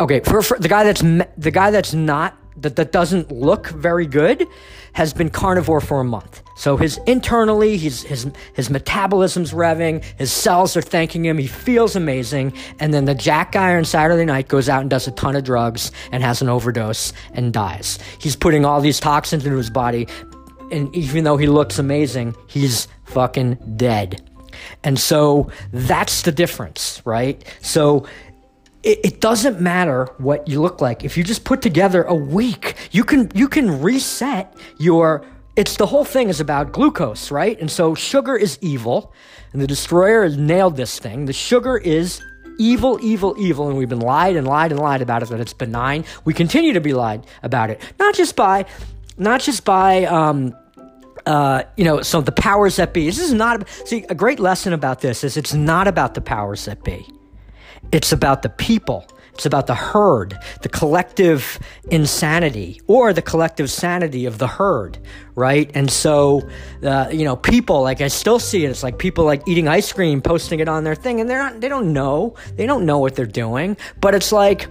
okay, 0.00 0.20
for, 0.20 0.42
for 0.42 0.58
the 0.58 0.68
guy 0.68 0.84
that's 0.84 1.00
the 1.00 1.50
guy 1.50 1.70
that's 1.70 1.94
not 1.94 2.36
that, 2.58 2.76
that 2.76 2.92
doesn't 2.92 3.32
look 3.32 3.68
very 3.68 4.06
good 4.06 4.46
has 4.92 5.12
been 5.12 5.30
carnivore 5.30 5.80
for 5.80 6.00
a 6.00 6.04
month. 6.04 6.41
So 6.54 6.76
his 6.76 6.98
internally, 7.06 7.76
his, 7.76 8.02
his, 8.02 8.30
his 8.54 8.70
metabolism's 8.70 9.52
revving, 9.52 10.04
his 10.18 10.32
cells 10.32 10.76
are 10.76 10.82
thanking 10.82 11.24
him, 11.24 11.38
he 11.38 11.46
feels 11.46 11.96
amazing. 11.96 12.52
And 12.78 12.92
then 12.92 13.04
the 13.04 13.14
jack 13.14 13.52
guy 13.52 13.74
on 13.76 13.84
Saturday 13.84 14.24
night 14.24 14.48
goes 14.48 14.68
out 14.68 14.80
and 14.80 14.90
does 14.90 15.06
a 15.06 15.12
ton 15.12 15.36
of 15.36 15.44
drugs 15.44 15.92
and 16.10 16.22
has 16.22 16.42
an 16.42 16.48
overdose 16.48 17.12
and 17.32 17.52
dies. 17.52 17.98
He's 18.20 18.36
putting 18.36 18.64
all 18.64 18.80
these 18.80 19.00
toxins 19.00 19.44
into 19.44 19.56
his 19.56 19.70
body. 19.70 20.06
And 20.70 20.94
even 20.94 21.24
though 21.24 21.36
he 21.36 21.46
looks 21.46 21.78
amazing, 21.78 22.34
he's 22.46 22.88
fucking 23.04 23.58
dead. 23.76 24.22
And 24.84 24.98
so 24.98 25.50
that's 25.72 26.22
the 26.22 26.32
difference, 26.32 27.02
right? 27.04 27.42
So 27.60 28.06
it, 28.82 29.00
it, 29.04 29.20
doesn't 29.20 29.60
matter 29.60 30.08
what 30.18 30.48
you 30.48 30.60
look 30.60 30.80
like. 30.80 31.04
If 31.04 31.16
you 31.16 31.22
just 31.22 31.44
put 31.44 31.62
together 31.62 32.02
a 32.02 32.14
week, 32.14 32.74
you 32.90 33.04
can 33.04 33.30
you 33.34 33.48
can 33.48 33.80
reset 33.80 34.54
your 34.78 35.24
it's 35.56 35.76
the 35.76 35.86
whole 35.86 36.04
thing 36.04 36.28
is 36.28 36.40
about 36.40 36.72
glucose, 36.72 37.30
right? 37.30 37.58
And 37.60 37.70
so 37.70 37.94
sugar 37.94 38.36
is 38.36 38.58
evil, 38.60 39.12
and 39.52 39.60
the 39.60 39.66
destroyer 39.66 40.24
has 40.24 40.36
nailed 40.36 40.76
this 40.76 40.98
thing. 40.98 41.26
The 41.26 41.32
sugar 41.32 41.76
is 41.76 42.22
evil, 42.58 42.98
evil, 43.02 43.34
evil, 43.38 43.68
and 43.68 43.76
we've 43.76 43.88
been 43.88 44.00
lied 44.00 44.36
and 44.36 44.46
lied 44.46 44.72
and 44.72 44.80
lied 44.80 45.02
about 45.02 45.22
it 45.22 45.28
that 45.28 45.40
it's 45.40 45.52
benign. 45.52 46.04
We 46.24 46.32
continue 46.32 46.72
to 46.72 46.80
be 46.80 46.94
lied 46.94 47.26
about 47.42 47.70
it, 47.70 47.80
not 47.98 48.14
just 48.14 48.34
by, 48.34 48.66
not 49.18 49.40
just 49.40 49.64
by, 49.64 50.04
um, 50.04 50.56
uh, 51.26 51.64
you 51.76 51.84
know, 51.84 52.02
so 52.02 52.20
the 52.20 52.32
powers 52.32 52.76
that 52.76 52.94
be. 52.94 53.06
This 53.06 53.18
is 53.18 53.32
not 53.32 53.68
see 53.84 54.04
a 54.08 54.14
great 54.14 54.40
lesson 54.40 54.72
about 54.72 55.00
this 55.00 55.22
is 55.22 55.36
it's 55.36 55.54
not 55.54 55.86
about 55.86 56.14
the 56.14 56.20
powers 56.20 56.64
that 56.64 56.82
be. 56.82 57.06
It's 57.92 58.12
about 58.12 58.42
the 58.42 58.48
people. 58.48 59.06
It's 59.34 59.46
about 59.46 59.66
the 59.66 59.74
herd, 59.74 60.38
the 60.60 60.68
collective 60.68 61.58
insanity, 61.90 62.80
or 62.86 63.12
the 63.12 63.22
collective 63.22 63.70
sanity 63.70 64.26
of 64.26 64.38
the 64.38 64.46
herd, 64.46 64.98
right? 65.34 65.70
And 65.74 65.90
so, 65.90 66.42
uh, 66.82 67.08
you 67.10 67.24
know, 67.24 67.36
people 67.36 67.82
like 67.82 68.00
I 68.02 68.08
still 68.08 68.38
see 68.38 68.64
it. 68.64 68.70
It's 68.70 68.82
like 68.82 68.98
people 68.98 69.24
like 69.24 69.42
eating 69.48 69.68
ice 69.68 69.90
cream, 69.92 70.20
posting 70.20 70.60
it 70.60 70.68
on 70.68 70.84
their 70.84 70.94
thing, 70.94 71.20
and 71.20 71.30
they're 71.30 71.42
not. 71.42 71.60
They 71.60 71.68
don't 71.68 71.92
know. 71.92 72.34
They 72.56 72.66
don't 72.66 72.84
know 72.84 72.98
what 72.98 73.16
they're 73.16 73.26
doing. 73.26 73.76
But 74.00 74.14
it's 74.14 74.32
like 74.32 74.68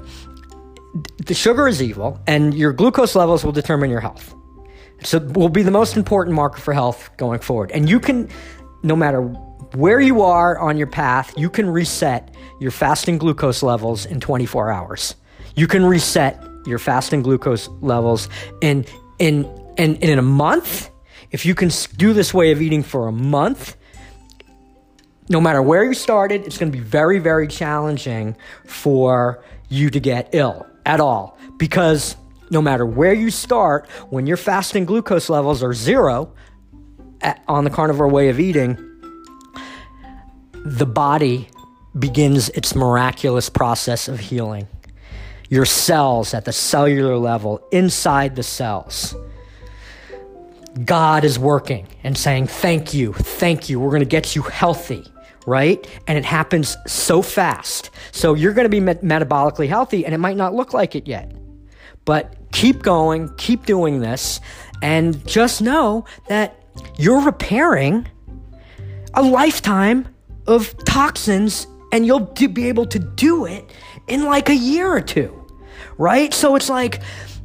the 1.26 1.34
sugar 1.34 1.68
is 1.68 1.82
evil, 1.82 2.20
and 2.28 2.54
your 2.54 2.72
glucose 2.72 3.16
levels 3.16 3.44
will 3.44 3.54
determine 3.54 3.90
your 3.90 4.02
health. 4.02 4.36
So, 5.04 5.18
will 5.20 5.50
be 5.50 5.64
the 5.64 5.72
most 5.72 5.98
important 5.98 6.36
marker 6.36 6.60
for 6.60 6.74
health 6.74 7.10
going 7.18 7.40
forward. 7.40 7.72
And 7.72 7.90
you 7.90 8.00
can, 8.00 8.30
no 8.84 8.96
matter 8.96 9.22
where 9.74 10.00
you 10.00 10.22
are 10.22 10.58
on 10.58 10.78
your 10.78 10.88
path, 10.88 11.34
you 11.38 11.50
can 11.50 11.70
reset 11.70 12.36
your 12.60 12.72
fasting 12.72 13.18
glucose 13.18 13.64
levels 13.64 14.06
in 14.06 14.20
24 14.20 14.72
hours. 14.72 15.16
You 15.56 15.68
can 15.68 15.86
reset 15.86 16.42
your 16.66 16.80
fasting 16.80 17.22
glucose 17.22 17.68
levels 17.82 18.30
in 18.62 18.86
in 19.20 19.46
in, 19.78 19.96
in 19.98 20.20
a 20.20 20.22
month. 20.22 20.90
If 21.32 21.46
you 21.46 21.56
can 21.56 21.72
do 21.96 22.14
this 22.14 22.34
way 22.34 22.52
of 22.52 22.62
eating 22.62 22.84
for 22.84 23.08
a 23.08 23.12
month, 23.12 23.78
no 25.30 25.40
matter 25.40 25.62
where 25.62 25.84
you 25.84 25.94
started, 25.94 26.46
it's 26.46 26.58
going 26.58 26.72
to 26.72 26.78
be 26.78 26.84
very, 26.84 27.20
very 27.20 27.48
challenging 27.48 28.36
for 28.66 29.44
you 29.70 29.90
to 29.90 30.00
get 30.00 30.30
ill 30.34 30.68
at 30.86 31.00
all. 31.00 31.38
Because 31.58 32.18
no 32.50 32.62
matter 32.62 32.86
where 32.86 33.14
you 33.14 33.32
start, 33.32 33.90
when 34.10 34.28
your 34.28 34.36
fasting 34.36 34.84
glucose 34.84 35.30
levels 35.30 35.64
are 35.64 35.74
zero 35.74 36.34
at, 37.22 37.42
on 37.48 37.64
the 37.64 37.70
carnivore 37.70 38.10
way 38.10 38.28
of 38.28 38.42
eating, 38.42 38.78
the 40.64 40.86
body 40.86 41.50
begins 41.98 42.50
its 42.50 42.76
miraculous 42.76 43.50
process 43.50 44.08
of 44.08 44.20
healing. 44.20 44.68
Your 45.50 45.66
cells 45.66 46.34
at 46.34 46.46
the 46.46 46.54
cellular 46.54 47.18
level, 47.18 47.62
inside 47.72 48.36
the 48.36 48.44
cells, 48.44 49.16
God 50.86 51.26
is 51.26 51.38
working 51.38 51.88
and 52.04 52.18
saying, 52.18 52.48
Thank 52.48 52.94
you, 52.94 53.14
thank 53.14 53.70
you, 53.70 53.80
we're 53.80 53.90
going 53.90 54.02
to 54.02 54.06
get 54.06 54.36
you 54.36 54.44
healthy, 54.44 55.06
right? 55.46 55.86
And 56.08 56.18
it 56.18 56.24
happens 56.24 56.78
so 56.88 57.22
fast. 57.22 57.90
So 58.12 58.34
you're 58.34 58.54
going 58.54 58.66
to 58.66 58.70
be 58.70 58.80
met- 58.80 59.04
metabolically 59.04 59.68
healthy, 59.68 60.06
and 60.06 60.14
it 60.14 60.20
might 60.20 60.38
not 60.38 60.54
look 60.54 60.74
like 60.74 60.96
it 60.96 61.08
yet. 61.08 61.32
But 62.06 62.36
keep 62.54 62.82
going, 62.82 63.30
keep 63.36 63.66
doing 63.66 64.00
this, 64.00 64.40
and 64.82 65.26
just 65.28 65.62
know 65.62 66.06
that 66.30 66.64
you're 66.98 67.22
repairing 67.22 68.08
a 69.14 69.22
lifetime 69.22 70.08
of 70.48 70.76
toxins 70.86 71.68
and 71.92 72.06
you'll 72.06 72.20
be 72.20 72.68
able 72.68 72.86
to 72.86 73.00
do 73.00 73.46
it 73.46 73.70
in 74.08 74.24
like 74.26 74.50
a 74.50 74.56
year 74.56 74.88
or 74.88 75.02
two, 75.02 75.34
right? 75.98 76.34
So 76.34 76.56
it's 76.56 76.70
like, 76.70 77.02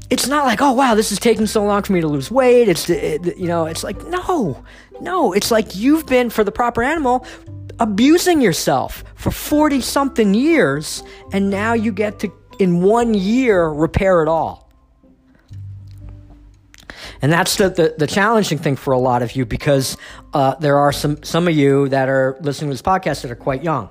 it's 0.09 0.29
not 0.29 0.45
like, 0.45 0.62
oh 0.62 0.73
wow, 0.73 0.95
this 0.95 1.11
is 1.11 1.19
taking 1.19 1.47
so 1.47 1.65
long 1.65 1.83
for 1.83 1.93
me 1.93 2.00
to 2.00 2.09
lose 2.09 2.31
weight. 2.31 2.69
It's, 2.69 2.88
it, 2.88 3.37
you 3.37 3.49
know, 3.49 3.67
it's 3.67 3.83
like, 3.83 4.00
no, 4.07 4.62
no, 5.00 5.33
it's 5.33 5.50
like 5.50 5.75
you've 5.75 6.07
been, 6.07 6.31
for 6.31 6.45
the 6.45 6.53
proper 6.53 6.83
animal, 6.83 7.26
abusing 7.81 8.41
yourself 8.41 9.05
for 9.17 9.31
40 9.31 9.81
something 9.81 10.35
years, 10.35 11.03
and 11.33 11.50
now 11.50 11.73
you 11.73 11.93
get 11.93 12.21
to, 12.21 12.33
in 12.59 12.83
one 12.83 13.15
year, 13.15 13.69
repair 13.69 14.23
it 14.23 14.29
all. 14.29 14.66
And 17.23 17.33
that's 17.33 17.57
the, 17.57 17.71
the, 17.71 17.95
the, 17.97 18.07
challenging 18.07 18.59
thing 18.59 18.77
for 18.77 18.93
a 18.93 18.99
lot 18.99 19.23
of 19.23 19.35
you 19.35 19.45
because 19.47 19.97
uh, 20.35 20.55
there 20.57 20.79
are 20.79 20.93
some, 20.93 21.23
some 21.23 21.49
of 21.49 21.55
you 21.55 21.89
that 21.89 22.09
are 22.09 22.37
listening 22.41 22.71
to 22.71 22.75
this 22.75 22.83
podcast 22.83 23.23
that 23.23 23.31
are 23.31 23.37
quite 23.37 23.63
young. 23.63 23.89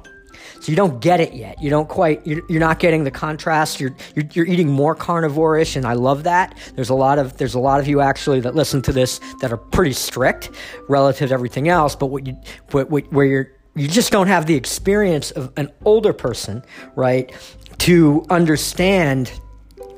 So 0.60 0.72
you 0.72 0.76
don't 0.76 1.00
get 1.00 1.20
it 1.20 1.34
yet. 1.34 1.62
You 1.62 1.70
don't 1.70 1.88
quite, 1.88 2.26
you're, 2.26 2.42
you're 2.50 2.60
not 2.60 2.80
getting 2.80 3.04
the 3.04 3.12
contrast. 3.12 3.80
You're, 3.80 3.96
you're, 4.16 4.26
you're 4.34 4.46
eating 4.46 4.68
more 4.70 4.96
carnivore-ish, 4.96 5.76
and 5.76 5.86
I 5.86 5.94
love 5.94 6.24
that. 6.24 6.58
There's 6.76 6.90
a 6.90 6.96
lot 6.96 7.20
of, 7.20 7.38
there's 7.38 7.54
a 7.54 7.60
lot 7.60 7.80
of 7.80 7.88
you 7.88 8.02
actually 8.02 8.40
that 8.42 8.56
listen 8.56 8.82
to 8.84 8.92
this 8.92 9.20
that 9.42 9.52
are 9.52 9.58
pretty 9.58 9.94
strict 9.94 10.52
relative 10.88 11.30
to 11.30 11.34
everything 11.34 11.70
else, 11.70 11.96
but 11.96 12.08
what 12.08 12.26
you, 12.26 12.36
what, 12.72 12.90
what, 12.90 13.12
where 13.12 13.26
you're, 13.26 13.52
you 13.76 13.88
just 13.88 14.12
don't 14.12 14.28
have 14.28 14.46
the 14.46 14.56
experience 14.56 15.32
of 15.32 15.52
an 15.58 15.72
older 15.84 16.14
person, 16.14 16.64
right? 16.96 17.32
To 17.80 18.26
understand 18.30 19.32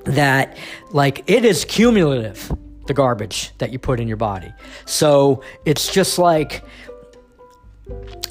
that, 0.05 0.57
like, 0.91 1.23
it 1.27 1.45
is 1.45 1.63
cumulative 1.63 2.51
the 2.87 2.93
garbage 2.93 3.51
that 3.57 3.71
you 3.71 3.79
put 3.79 3.99
in 3.99 4.07
your 4.07 4.17
body. 4.17 4.53
So 4.85 5.43
it's 5.65 5.91
just 5.91 6.17
like 6.17 6.63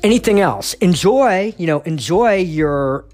anything 0.03 0.41
else. 0.41 0.75
Enjoy, 0.75 1.55
you 1.59 1.67
know, 1.67 1.81
enjoy 1.81 2.37
your 2.37 3.07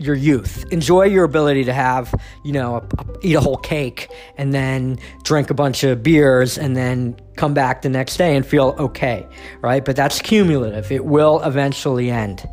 your 0.00 0.14
youth. 0.14 0.64
Enjoy 0.72 1.02
your 1.02 1.24
ability 1.24 1.64
to 1.64 1.74
have, 1.74 2.14
you 2.42 2.52
know, 2.52 2.76
a, 2.76 2.78
a, 2.78 3.06
eat 3.22 3.34
a 3.34 3.40
whole 3.40 3.58
cake 3.58 4.08
and 4.38 4.52
then 4.52 4.98
drink 5.24 5.50
a 5.50 5.54
bunch 5.54 5.84
of 5.84 6.02
beers 6.02 6.56
and 6.56 6.74
then 6.74 7.14
come 7.36 7.52
back 7.52 7.82
the 7.82 7.90
next 7.90 8.16
day 8.16 8.34
and 8.34 8.46
feel 8.46 8.74
okay, 8.78 9.26
right? 9.60 9.84
But 9.84 9.96
that's 9.96 10.22
cumulative. 10.22 10.90
It 10.90 11.04
will 11.04 11.42
eventually 11.42 12.10
end. 12.10 12.48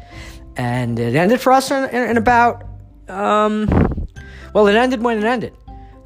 And 0.57 0.99
it 0.99 1.15
ended 1.15 1.39
for 1.39 1.53
us 1.53 1.71
in, 1.71 1.85
in, 1.89 2.09
in 2.09 2.17
about, 2.17 2.65
um, 3.07 3.67
well, 4.53 4.67
it 4.67 4.75
ended 4.75 5.01
when 5.01 5.17
it 5.17 5.23
ended. 5.23 5.53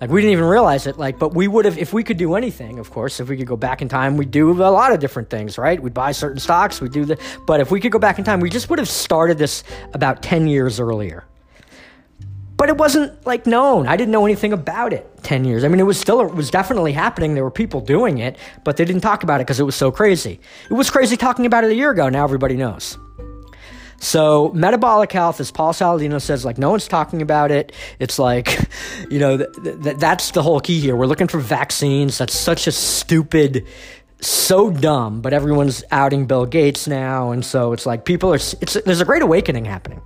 Like 0.01 0.10
we 0.10 0.22
didn't 0.22 0.34
even 0.34 0.46
realize 0.46 0.88
it. 0.88 0.98
Like, 0.98 1.20
but 1.20 1.36
we 1.36 1.48
would 1.48 1.65
have, 1.65 1.77
if 1.77 1.93
we 1.93 2.03
could 2.03 2.17
do 2.17 2.34
anything, 2.34 2.79
of 2.79 2.89
course, 2.89 3.20
if 3.20 3.29
we 3.29 3.38
could 3.38 3.46
go 3.46 3.55
back 3.55 3.84
in 3.84 3.88
time, 3.88 4.17
we'd 4.17 4.31
do 4.31 4.51
a 4.51 4.65
lot 4.72 4.91
of 4.91 5.00
different 5.00 5.29
things, 5.29 5.60
right? 5.60 5.81
We'd 5.81 5.93
buy 5.93 6.12
certain 6.12 6.39
stocks, 6.39 6.81
we'd 6.81 6.91
do 6.91 7.05
the, 7.05 7.20
but 7.46 7.60
if 7.60 7.70
we 7.70 7.79
could 7.79 7.91
go 7.91 8.00
back 8.00 8.17
in 8.17 8.25
time, 8.25 8.39
we 8.39 8.50
just 8.50 8.67
would 8.72 8.79
have 8.79 8.89
started 8.89 9.38
this 9.38 9.63
about 9.93 10.24
10 10.24 10.48
years 10.48 10.79
earlier. 10.79 11.24
But 12.58 12.70
it 12.70 12.77
wasn't 12.77 13.25
like 13.27 13.46
known. 13.46 13.88
I 13.88 13.96
didn't 13.96 14.12
know 14.12 14.25
anything 14.25 14.53
about 14.53 14.91
it 14.91 15.08
10 15.24 15.46
years. 15.46 15.63
I 15.63 15.67
mean, 15.67 15.79
it 15.79 15.84
was 15.84 16.00
still, 16.00 16.22
it 16.22 16.34
was 16.34 16.50
definitely 16.50 16.93
happening. 16.93 17.36
There 17.36 17.43
were 17.43 17.51
people 17.51 17.79
doing 17.79 18.17
it, 18.17 18.38
but 18.63 18.77
they 18.77 18.86
didn't 18.86 19.01
talk 19.01 19.22
about 19.22 19.39
it 19.39 19.46
because 19.46 19.60
it 19.60 19.63
was 19.63 19.75
so 19.75 19.91
crazy. 19.91 20.39
It 20.70 20.74
was 20.74 20.89
crazy 20.89 21.15
talking 21.15 21.46
about 21.46 21.63
it 21.63 21.70
a 21.70 21.75
year 21.75 21.91
ago. 21.91 22.10
Now 22.10 22.24
everybody 22.24 22.55
knows. 22.55 22.98
So 24.01 24.51
metabolic 24.55 25.12
health, 25.12 25.39
as 25.39 25.51
Paul 25.51 25.74
Saladino 25.74 26.20
says, 26.20 26.43
like 26.43 26.58
no 26.58 26.72
one's 26.72 26.88
talking 26.88 27.22
about 27.22 27.51
it. 27.51 27.72
It's 28.00 28.17
like, 28.17 28.67
you 29.12 29.20
know, 29.20 29.38
th- 29.38 29.84
th- 29.84 29.98
that's 29.98 30.31
the 30.31 30.41
whole 30.41 30.60
key 30.60 30.79
here. 30.79 30.96
We're 30.96 31.05
looking 31.05 31.27
for 31.27 31.39
vaccines. 31.39 32.17
That's 32.17 32.38
such 32.38 32.65
a 32.65 32.72
stupid, 32.72 33.67
so 34.20 34.72
dumb. 34.72 35.22
But 35.22 35.34
everyone's 35.34 35.84
outing 35.91 36.25
Bill 36.25 36.48
Gates 36.48 36.88
now, 36.88 37.29
and 37.29 37.46
so 37.46 37.74
it's 37.74 37.86
like 37.86 38.03
people 38.03 38.34
are. 38.34 38.38
It's 38.38 38.74
there's 38.74 39.01
a 39.01 39.05
great 39.05 39.22
awakening 39.22 39.65
happening. 39.65 40.01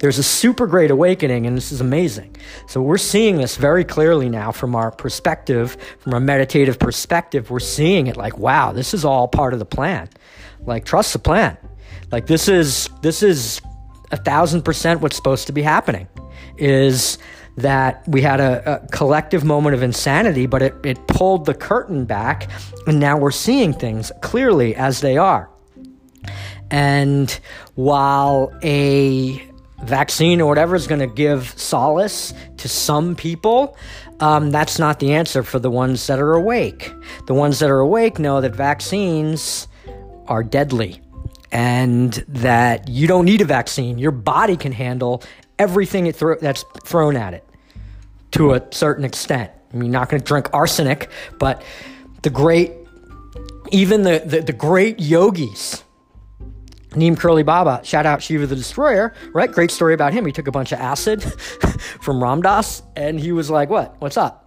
There's 0.00 0.18
a 0.18 0.24
super 0.24 0.66
great 0.66 0.90
awakening, 0.90 1.46
and 1.46 1.56
this 1.56 1.70
is 1.70 1.80
amazing. 1.80 2.34
So 2.66 2.82
we're 2.82 2.98
seeing 2.98 3.36
this 3.36 3.56
very 3.56 3.84
clearly 3.84 4.28
now 4.28 4.50
from 4.50 4.74
our 4.74 4.90
perspective, 4.90 5.76
from 6.00 6.14
a 6.14 6.20
meditative 6.20 6.80
perspective. 6.80 7.48
We're 7.48 7.60
seeing 7.60 8.08
it 8.08 8.16
like, 8.16 8.36
wow, 8.36 8.72
this 8.72 8.92
is 8.92 9.04
all 9.04 9.28
part 9.28 9.52
of 9.52 9.60
the 9.60 9.64
plan. 9.64 10.08
Like 10.66 10.84
trust 10.84 11.12
the 11.12 11.20
plan. 11.20 11.56
Like 12.10 12.26
this 12.26 12.48
is 12.48 12.88
this 13.02 13.22
is 13.22 13.60
a 14.10 14.16
thousand 14.16 14.62
percent 14.62 15.00
what's 15.00 15.16
supposed 15.16 15.46
to 15.46 15.52
be 15.52 15.62
happening. 15.62 16.08
Is 16.56 17.18
that 17.56 18.06
we 18.08 18.20
had 18.20 18.40
a, 18.40 18.82
a, 18.82 18.86
collective 18.88 19.44
moment 19.44 19.74
of 19.74 19.82
insanity, 19.82 20.46
but 20.46 20.62
it, 20.62 20.74
it 20.84 21.06
pulled 21.06 21.46
the 21.46 21.54
curtain 21.54 22.04
back, 22.04 22.48
and 22.86 22.98
now 22.98 23.16
we're 23.16 23.30
seeing 23.30 23.72
things 23.72 24.10
clearly 24.22 24.74
as 24.74 25.00
they 25.00 25.16
are. 25.16 25.48
And 26.70 27.30
while 27.74 28.52
a 28.62 29.40
vaccine 29.84 30.40
or 30.40 30.48
whatever 30.48 30.74
is 30.74 30.86
going 30.86 31.00
to 31.00 31.06
give 31.06 31.56
solace 31.56 32.34
to 32.56 32.68
some 32.68 33.14
people, 33.14 33.76
um, 34.20 34.50
that's 34.50 34.78
not 34.78 34.98
the 34.98 35.12
answer 35.12 35.42
for 35.42 35.58
the 35.58 35.70
ones 35.70 36.06
that 36.06 36.18
are 36.18 36.32
awake. 36.32 36.92
The 37.26 37.34
ones 37.34 37.58
that 37.60 37.70
are 37.70 37.80
awake 37.80 38.18
know 38.18 38.40
that 38.40 38.54
vaccines 38.54 39.68
are 40.26 40.42
deadly 40.42 41.00
and 41.54 42.12
that 42.26 42.88
you 42.88 43.06
don't 43.06 43.24
need 43.24 43.40
a 43.40 43.44
vaccine. 43.44 43.96
Your 43.96 44.10
body 44.10 44.56
can 44.56 44.72
handle 44.72 45.22
everything 45.58 46.10
thro- 46.12 46.36
that's 46.36 46.64
thrown 46.82 47.16
at 47.16 47.32
it 47.32 47.48
to 48.32 48.54
a 48.54 48.62
certain 48.72 49.04
extent. 49.04 49.52
I 49.72 49.76
mean, 49.76 49.92
not 49.92 50.08
going 50.08 50.20
to 50.20 50.26
drink 50.26 50.52
arsenic, 50.52 51.08
but 51.38 51.62
the 52.22 52.30
great, 52.30 52.72
even 53.70 54.02
the, 54.02 54.20
the, 54.26 54.40
the 54.40 54.52
great 54.52 54.98
yogis, 54.98 55.84
Neem 56.96 57.14
Karoli 57.14 57.46
Baba, 57.46 57.80
shout 57.84 58.04
out 58.04 58.20
Shiva 58.20 58.46
the 58.46 58.56
Destroyer, 58.56 59.14
right? 59.32 59.50
Great 59.50 59.70
story 59.70 59.94
about 59.94 60.12
him. 60.12 60.26
He 60.26 60.32
took 60.32 60.48
a 60.48 60.52
bunch 60.52 60.72
of 60.72 60.80
acid 60.80 61.22
from 62.02 62.22
Ram 62.22 62.42
Dass 62.42 62.82
and 62.96 63.18
he 63.18 63.30
was 63.30 63.48
like, 63.48 63.68
What? 63.68 63.94
What's 64.00 64.16
up? 64.16 64.43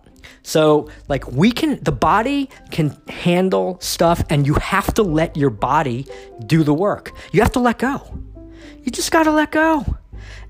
So, 0.48 0.90
like, 1.10 1.30
we 1.30 1.52
can, 1.52 1.78
the 1.84 1.92
body 1.92 2.50
can 2.72 2.96
handle 3.10 3.78
stuff, 3.82 4.24
and 4.30 4.48
you 4.48 4.54
have 4.54 4.94
to 4.94 5.04
let 5.04 5.36
your 5.36 5.50
body 5.50 6.08
do 6.46 6.64
the 6.64 6.74
work. 6.74 7.12
You 7.34 7.42
have 7.42 7.52
to 7.52 7.60
let 7.60 7.80
go. 7.80 8.18
You 8.82 8.90
just 8.90 9.12
got 9.12 9.24
to 9.24 9.32
let 9.32 9.52
go. 9.52 9.86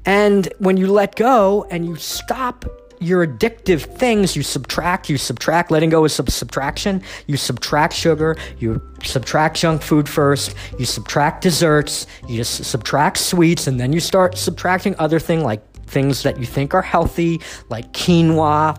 And 0.05 0.53
when 0.59 0.77
you 0.77 0.85
let 0.85 1.15
go 1.15 1.65
and 1.71 1.83
you 1.83 1.95
stop 1.95 2.63
your 2.99 3.25
addictive 3.25 3.81
things, 3.97 4.35
you 4.35 4.43
subtract, 4.43 5.09
you 5.09 5.17
subtract. 5.17 5.71
Letting 5.71 5.89
go 5.89 6.05
is 6.05 6.13
sub- 6.13 6.29
subtraction. 6.29 7.01
You 7.25 7.35
subtract 7.35 7.93
sugar, 7.93 8.37
you 8.59 8.79
subtract 9.03 9.57
junk 9.57 9.81
food 9.81 10.07
first, 10.07 10.53
you 10.77 10.85
subtract 10.85 11.41
desserts, 11.41 12.05
you 12.27 12.37
just 12.37 12.65
subtract 12.65 13.17
sweets, 13.17 13.65
and 13.65 13.79
then 13.79 13.93
you 13.93 13.99
start 13.99 14.37
subtracting 14.37 14.95
other 14.99 15.19
things 15.19 15.41
like 15.41 15.63
things 15.87 16.21
that 16.21 16.37
you 16.37 16.45
think 16.45 16.75
are 16.75 16.83
healthy, 16.83 17.41
like 17.69 17.93
quinoa, 17.93 18.77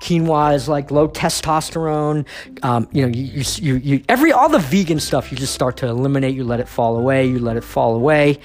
quinoa 0.00 0.54
is 0.54 0.68
like 0.68 0.90
low 0.90 1.08
testosterone. 1.08 2.26
Um, 2.62 2.88
you 2.92 3.02
know, 3.02 3.08
you, 3.08 3.44
you, 3.56 3.74
you, 3.76 4.04
every, 4.08 4.32
all 4.32 4.48
the 4.48 4.58
vegan 4.58 4.98
stuff, 4.98 5.30
you 5.30 5.38
just 5.38 5.54
start 5.54 5.76
to 5.78 5.86
eliminate. 5.86 6.34
You 6.34 6.44
let 6.44 6.60
it 6.60 6.68
fall 6.68 6.96
away. 6.96 7.26
You 7.26 7.38
let 7.38 7.56
it 7.56 7.64
fall 7.64 7.94
away. 7.94 8.40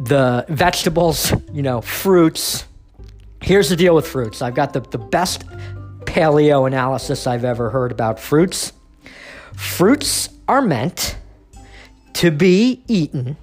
The 0.00 0.44
vegetables, 0.48 1.32
you 1.52 1.62
know, 1.62 1.80
fruits. 1.80 2.66
Here's 3.42 3.68
the 3.68 3.76
deal 3.76 3.94
with 3.94 4.06
fruits. 4.06 4.40
I've 4.40 4.54
got 4.54 4.72
the, 4.72 4.80
the 4.80 4.98
best 4.98 5.44
paleo 6.04 6.66
analysis 6.66 7.26
I've 7.26 7.44
ever 7.44 7.70
heard 7.70 7.92
about 7.92 8.18
fruits. 8.18 8.72
Fruits 9.54 10.28
are 10.48 10.62
meant 10.62 11.16
to 12.14 12.30
be 12.30 12.82
eaten 12.88 13.36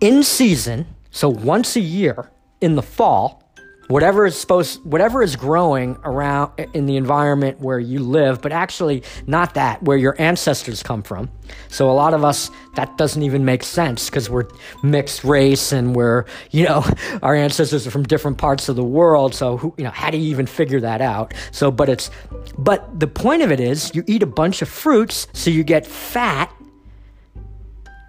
in 0.00 0.22
season, 0.22 0.86
so 1.10 1.28
once 1.28 1.76
a 1.76 1.80
year 1.80 2.30
in 2.60 2.76
the 2.76 2.82
fall 2.82 3.45
whatever 3.88 4.26
is 4.26 4.36
supposed 4.36 4.84
whatever 4.84 5.22
is 5.22 5.36
growing 5.36 5.96
around 6.04 6.52
in 6.74 6.86
the 6.86 6.96
environment 6.96 7.60
where 7.60 7.78
you 7.78 8.00
live 8.00 8.40
but 8.40 8.52
actually 8.52 9.02
not 9.26 9.54
that 9.54 9.82
where 9.82 9.96
your 9.96 10.14
ancestors 10.20 10.82
come 10.82 11.02
from. 11.02 11.30
So 11.68 11.90
a 11.90 11.92
lot 11.92 12.14
of 12.14 12.24
us 12.24 12.50
that 12.74 12.98
doesn't 12.98 13.22
even 13.22 13.44
make 13.44 13.62
sense 13.62 14.10
because 14.10 14.28
we're 14.28 14.48
mixed 14.82 15.24
race 15.24 15.72
and 15.72 15.94
we're 15.94 16.24
you 16.50 16.64
know 16.64 16.84
our 17.22 17.34
ancestors 17.34 17.86
are 17.86 17.90
from 17.90 18.04
different 18.04 18.38
parts 18.38 18.68
of 18.68 18.76
the 18.76 18.84
world. 18.84 19.34
So 19.34 19.56
who 19.56 19.74
you 19.76 19.84
know 19.84 19.90
how 19.90 20.10
do 20.10 20.18
you 20.18 20.30
even 20.30 20.46
figure 20.46 20.80
that 20.80 21.00
out? 21.00 21.34
So 21.52 21.70
but 21.70 21.88
it's 21.88 22.10
but 22.58 22.98
the 22.98 23.06
point 23.06 23.42
of 23.42 23.52
it 23.52 23.60
is 23.60 23.94
you 23.94 24.02
eat 24.06 24.22
a 24.22 24.26
bunch 24.26 24.62
of 24.62 24.68
fruits 24.68 25.28
so 25.32 25.50
you 25.50 25.62
get 25.62 25.86
fat 25.86 26.52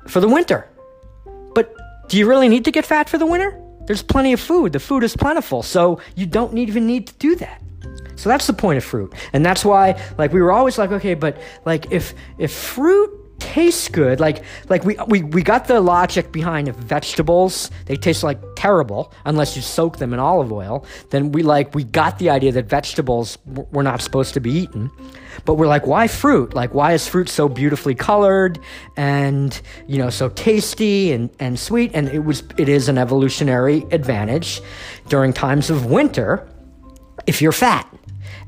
for 0.07 0.19
the 0.19 0.27
winter. 0.27 0.69
But 1.53 1.73
do 2.07 2.17
you 2.17 2.27
really 2.27 2.47
need 2.47 2.65
to 2.65 2.71
get 2.71 2.85
fat 2.85 3.09
for 3.09 3.17
the 3.17 3.25
winter 3.25 3.61
there's 3.87 4.03
plenty 4.03 4.33
of 4.33 4.39
food. 4.39 4.73
The 4.73 4.79
food 4.79 5.03
is 5.03 5.15
plentiful. 5.15 5.63
So 5.63 5.99
you 6.15 6.25
don't 6.25 6.57
even 6.57 6.85
need 6.85 7.07
to 7.07 7.13
do 7.15 7.35
that. 7.37 7.61
So 8.15 8.29
that's 8.29 8.47
the 8.47 8.53
point 8.53 8.77
of 8.77 8.83
fruit. 8.83 9.13
And 9.33 9.45
that's 9.45 9.63
why 9.63 9.99
like 10.17 10.33
we 10.33 10.41
were 10.41 10.51
always 10.51 10.77
like 10.77 10.91
okay, 10.91 11.13
but 11.13 11.37
like 11.65 11.91
if 11.91 12.13
if 12.37 12.51
fruit 12.51 13.11
tastes 13.57 13.89
good, 13.89 14.19
like 14.19 14.43
like 14.69 14.83
we 14.85 14.95
we 15.07 15.23
we 15.23 15.41
got 15.41 15.67
the 15.67 15.81
logic 15.81 16.31
behind 16.31 16.73
vegetables, 16.75 17.71
they 17.87 17.95
taste 17.95 18.21
like 18.23 18.39
terrible 18.55 19.11
unless 19.25 19.55
you 19.55 19.63
soak 19.63 19.97
them 19.97 20.13
in 20.13 20.19
olive 20.19 20.51
oil, 20.51 20.85
then 21.09 21.31
we 21.31 21.41
like 21.41 21.73
we 21.73 21.83
got 21.83 22.19
the 22.19 22.29
idea 22.29 22.51
that 22.51 22.65
vegetables 22.69 23.37
were 23.71 23.83
not 23.83 24.01
supposed 24.01 24.33
to 24.35 24.39
be 24.39 24.51
eaten. 24.51 24.91
But 25.45 25.55
we're 25.55 25.67
like, 25.67 25.87
why 25.87 26.07
fruit? 26.07 26.53
Like, 26.53 26.73
why 26.73 26.93
is 26.93 27.07
fruit 27.07 27.29
so 27.29 27.47
beautifully 27.47 27.95
colored 27.95 28.59
and, 28.95 29.59
you 29.87 29.97
know, 29.99 30.09
so 30.09 30.29
tasty 30.29 31.11
and, 31.11 31.29
and 31.39 31.59
sweet? 31.59 31.91
And 31.93 32.09
it 32.09 32.25
was, 32.25 32.43
it 32.57 32.67
is 32.67 32.89
an 32.89 32.97
evolutionary 32.97 33.85
advantage 33.91 34.61
during 35.09 35.33
times 35.33 35.69
of 35.69 35.85
winter 35.85 36.49
if 37.27 37.39
you're 37.41 37.51
fat. 37.51 37.87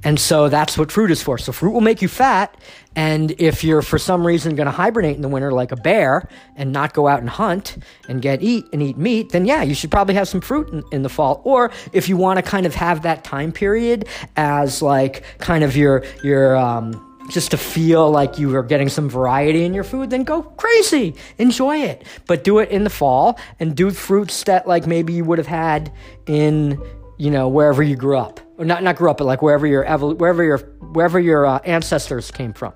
And 0.03 0.19
so 0.19 0.47
that's 0.47 0.77
what 0.77 0.91
fruit 0.91 1.12
is 1.12 1.21
for. 1.21 1.38
So 1.38 1.51
fruit 1.51 1.71
will 1.71 1.81
make 1.81 2.01
you 2.01 2.07
fat. 2.07 2.55
And 2.95 3.31
if 3.38 3.63
you're 3.63 3.81
for 3.81 3.97
some 3.97 4.25
reason 4.25 4.55
going 4.55 4.65
to 4.65 4.71
hibernate 4.71 5.15
in 5.15 5.21
the 5.21 5.27
winter 5.27 5.51
like 5.51 5.71
a 5.71 5.75
bear 5.75 6.27
and 6.55 6.71
not 6.71 6.93
go 6.93 7.07
out 7.07 7.19
and 7.19 7.29
hunt 7.29 7.77
and 8.07 8.21
get 8.21 8.41
eat 8.41 8.65
and 8.71 8.81
eat 8.81 8.97
meat, 8.97 9.29
then 9.29 9.45
yeah, 9.45 9.62
you 9.62 9.73
should 9.73 9.91
probably 9.91 10.15
have 10.15 10.27
some 10.27 10.41
fruit 10.41 10.69
in, 10.69 10.83
in 10.91 11.03
the 11.03 11.09
fall. 11.09 11.41
Or 11.43 11.71
if 11.91 12.07
you 12.07 12.17
want 12.17 12.38
to 12.38 12.43
kind 12.43 12.65
of 12.65 12.75
have 12.75 13.03
that 13.03 13.23
time 13.23 13.51
period 13.51 14.07
as 14.38 14.81
like 14.81 15.23
kind 15.39 15.63
of 15.63 15.75
your 15.75 16.03
your 16.23 16.55
um, 16.55 17.05
just 17.29 17.51
to 17.51 17.57
feel 17.57 18.09
like 18.09 18.39
you 18.39 18.55
are 18.55 18.63
getting 18.63 18.89
some 18.89 19.09
variety 19.09 19.63
in 19.63 19.73
your 19.73 19.83
food, 19.83 20.09
then 20.09 20.23
go 20.23 20.41
crazy. 20.41 21.15
Enjoy 21.38 21.77
it. 21.77 22.05
But 22.25 22.43
do 22.43 22.59
it 22.59 22.69
in 22.69 22.85
the 22.85 22.89
fall 22.89 23.39
and 23.59 23.75
do 23.75 23.91
fruits 23.91 24.43
that 24.43 24.67
like 24.67 24.88
maybe 24.88 25.13
you 25.13 25.25
would 25.25 25.38
have 25.38 25.47
had 25.47 25.91
in, 26.25 26.81
you 27.17 27.29
know, 27.29 27.47
wherever 27.47 27.83
you 27.83 27.95
grew 27.95 28.17
up 28.17 28.39
or 28.60 28.65
not 28.65 28.84
not 28.84 28.98
grew 28.98 29.10
up, 29.10 29.17
but 29.17 29.26
like 29.26 29.41
wherever 29.41 29.65
your 29.65 29.84
wherever 29.98 30.43
your 30.43 30.58
wherever 30.91 31.19
your 31.19 31.45
uh, 31.45 31.60
ancestors 31.60 32.30
came 32.30 32.54
from. 32.54 32.74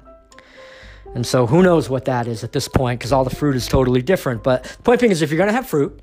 And 1.13 1.27
so 1.27 1.45
who 1.45 1.61
knows 1.61 1.89
what 1.89 2.05
that 2.05 2.25
is 2.25 2.43
at 2.43 2.53
this 2.53 2.67
point 2.67 2.99
because 2.99 3.11
all 3.11 3.23
the 3.23 3.35
fruit 3.35 3.55
is 3.55 3.67
totally 3.67 4.01
different. 4.01 4.43
But 4.43 4.63
the 4.63 4.81
point 4.81 5.01
being 5.01 5.11
is 5.11 5.21
if 5.21 5.29
you're 5.29 5.37
gonna 5.37 5.51
have 5.51 5.67
fruit, 5.67 5.99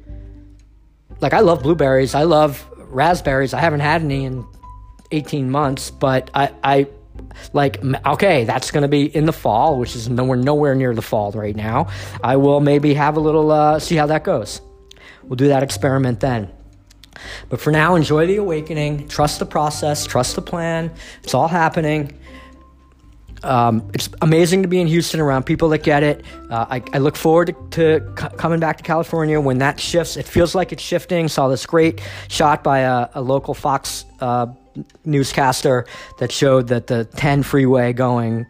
like 1.20 1.32
I 1.32 1.40
love 1.40 1.62
blueberries, 1.62 2.14
I 2.14 2.24
love 2.24 2.64
raspberries. 2.76 3.54
I 3.54 3.60
haven't 3.60 3.80
had 3.80 4.02
any 4.02 4.26
in 4.26 4.46
18 5.10 5.50
months, 5.50 5.90
but 5.90 6.30
I, 6.34 6.52
I 6.62 6.86
like 7.54 7.82
okay, 8.06 8.44
that's 8.44 8.70
gonna 8.70 8.86
be 8.86 9.04
in 9.04 9.24
the 9.24 9.32
fall, 9.32 9.78
which 9.78 9.96
is 9.96 10.10
nowhere 10.10 10.36
nowhere 10.36 10.74
near 10.74 10.94
the 10.94 11.02
fall 11.02 11.32
right 11.32 11.56
now. 11.56 11.88
I 12.22 12.36
will 12.36 12.60
maybe 12.60 12.92
have 12.94 13.16
a 13.16 13.20
little 13.20 13.50
uh, 13.50 13.78
see 13.78 13.96
how 13.96 14.06
that 14.06 14.24
goes. 14.24 14.60
We'll 15.22 15.36
do 15.36 15.48
that 15.48 15.62
experiment 15.62 16.20
then. 16.20 16.50
But 17.48 17.60
for 17.60 17.70
now, 17.70 17.94
enjoy 17.94 18.26
the 18.26 18.36
awakening. 18.36 19.08
Trust 19.08 19.38
the 19.38 19.46
process. 19.46 20.06
Trust 20.06 20.36
the 20.36 20.42
plan. 20.42 20.90
It's 21.22 21.34
all 21.34 21.48
happening. 21.48 22.18
Um, 23.42 23.90
it's 23.94 24.10
amazing 24.20 24.62
to 24.62 24.68
be 24.68 24.80
in 24.80 24.86
Houston 24.86 25.18
around 25.18 25.44
people 25.44 25.70
that 25.70 25.82
get 25.82 26.02
it. 26.02 26.24
Uh, 26.50 26.66
I, 26.68 26.82
I, 26.92 26.98
look 26.98 27.16
forward 27.16 27.46
to, 27.46 28.00
to 28.00 28.14
c- 28.20 28.36
coming 28.36 28.60
back 28.60 28.76
to 28.76 28.82
California 28.82 29.40
when 29.40 29.58
that 29.58 29.80
shifts. 29.80 30.18
It 30.18 30.26
feels 30.26 30.54
like 30.54 30.72
it's 30.72 30.82
shifting. 30.82 31.26
Saw 31.26 31.48
this 31.48 31.64
great 31.64 32.02
shot 32.28 32.62
by 32.62 32.80
a, 32.80 33.08
a 33.14 33.22
local 33.22 33.54
Fox 33.54 34.04
uh, 34.20 34.48
newscaster 35.06 35.86
that 36.18 36.30
showed 36.30 36.68
that 36.68 36.86
the 36.86 37.06
10 37.16 37.42
freeway 37.42 37.94
going 37.94 38.46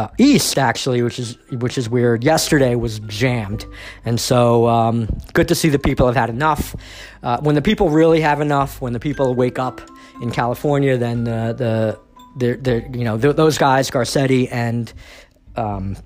uh, 0.00 0.08
east 0.18 0.58
actually, 0.58 1.02
which 1.02 1.18
is 1.18 1.36
which 1.50 1.76
is 1.76 1.88
weird. 1.88 2.24
Yesterday 2.24 2.74
was 2.74 3.00
jammed, 3.00 3.64
and 4.04 4.18
so 4.18 4.66
um, 4.68 5.08
good 5.32 5.48
to 5.48 5.54
see 5.54 5.68
the 5.68 5.78
people 5.78 6.06
have 6.06 6.16
had 6.16 6.30
enough. 6.30 6.74
Uh, 7.22 7.38
when 7.40 7.54
the 7.54 7.62
people 7.62 7.90
really 7.90 8.20
have 8.20 8.40
enough, 8.40 8.80
when 8.80 8.92
the 8.92 9.00
people 9.00 9.34
wake 9.34 9.58
up 9.58 9.80
in 10.22 10.30
California, 10.30 10.96
then 10.96 11.24
the 11.24 11.98
the 12.36 12.88
you 12.94 13.04
know 13.04 13.16
those 13.16 13.58
guys, 13.58 13.90
Garcetti 13.90 14.48
and 14.50 14.92
um, 15.56 15.96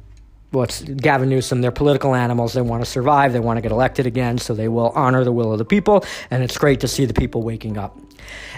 what's 0.51 0.83
Gavin 0.83 1.29
Newsom, 1.29 1.61
they're 1.61 1.71
political 1.71 2.15
animals. 2.15 2.55
They 2.55 2.63
want 2.63 2.85
to 2.85 2.91
survive. 2.91 3.33
They 3.33 3.41
want 3.41 3.59
to 3.59 3.61
get 3.61 3.73
elected 3.73 4.07
again, 4.07 4.39
so 4.39 4.55
they 4.55 4.69
will 4.69 4.91
honor 4.95 5.25
the 5.25 5.33
will 5.33 5.53
of 5.53 5.59
the 5.59 5.65
people. 5.65 6.05
And 6.31 6.43
it's 6.43 6.57
great 6.57 6.81
to 6.81 6.89
see 6.89 7.05
the 7.05 7.15
people 7.15 7.43
waking 7.43 7.77
up. 7.77 7.99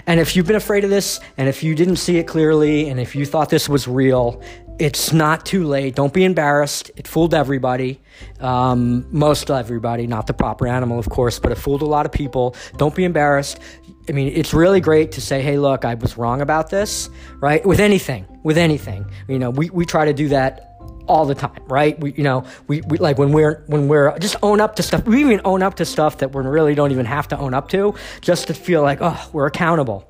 And 0.05 0.19
if 0.19 0.35
you've 0.35 0.47
been 0.47 0.55
afraid 0.55 0.83
of 0.83 0.89
this, 0.89 1.19
and 1.37 1.49
if 1.49 1.63
you 1.63 1.75
didn't 1.75 1.97
see 1.97 2.17
it 2.17 2.27
clearly, 2.27 2.89
and 2.89 2.99
if 2.99 3.15
you 3.15 3.25
thought 3.25 3.49
this 3.49 3.67
was 3.67 3.87
real, 3.87 4.41
it's 4.79 5.11
not 5.11 5.45
too 5.45 5.63
late. 5.65 5.95
Don't 5.95 6.13
be 6.13 6.23
embarrassed. 6.23 6.91
It 6.95 7.07
fooled 7.07 7.33
everybody, 7.33 7.99
um, 8.39 9.07
most 9.11 9.49
everybody, 9.49 10.07
not 10.07 10.27
the 10.27 10.33
proper 10.33 10.67
animal, 10.67 10.99
of 10.99 11.09
course, 11.09 11.39
but 11.39 11.51
it 11.51 11.55
fooled 11.55 11.81
a 11.81 11.85
lot 11.85 12.05
of 12.05 12.11
people. 12.11 12.55
Don't 12.77 12.95
be 12.95 13.03
embarrassed. 13.03 13.59
I 14.07 14.11
mean, 14.11 14.31
it's 14.33 14.53
really 14.53 14.79
great 14.79 15.11
to 15.13 15.21
say, 15.21 15.41
hey, 15.41 15.57
look, 15.57 15.83
I 15.83 15.95
was 15.95 16.17
wrong 16.17 16.41
about 16.41 16.69
this, 16.69 17.09
right? 17.39 17.65
With 17.65 17.79
anything, 17.79 18.25
with 18.43 18.57
anything. 18.57 19.05
You 19.27 19.39
know, 19.39 19.49
we, 19.49 19.69
we 19.71 19.85
try 19.85 20.05
to 20.05 20.13
do 20.13 20.29
that 20.29 20.63
all 21.07 21.25
the 21.25 21.35
time, 21.35 21.61
right? 21.67 21.99
We, 21.99 22.13
you 22.13 22.23
know, 22.23 22.45
we, 22.67 22.81
we 22.81 22.97
like 22.97 23.17
when 23.17 23.31
we're 23.31 23.63
when 23.67 23.87
we're 23.87 24.17
just 24.19 24.35
own 24.43 24.61
up 24.61 24.75
to 24.75 24.83
stuff. 24.83 25.05
We 25.05 25.21
even 25.21 25.41
own 25.45 25.63
up 25.63 25.75
to 25.75 25.85
stuff 25.85 26.17
that 26.17 26.35
we 26.35 26.43
really 26.43 26.75
don't 26.75 26.91
even 26.91 27.05
have 27.05 27.27
to 27.29 27.37
own 27.37 27.53
up 27.53 27.69
to, 27.69 27.95
just 28.21 28.47
to 28.47 28.53
feel 28.53 28.81
like, 28.81 28.99
oh, 29.01 29.29
we're 29.33 29.47
accountable. 29.47 30.07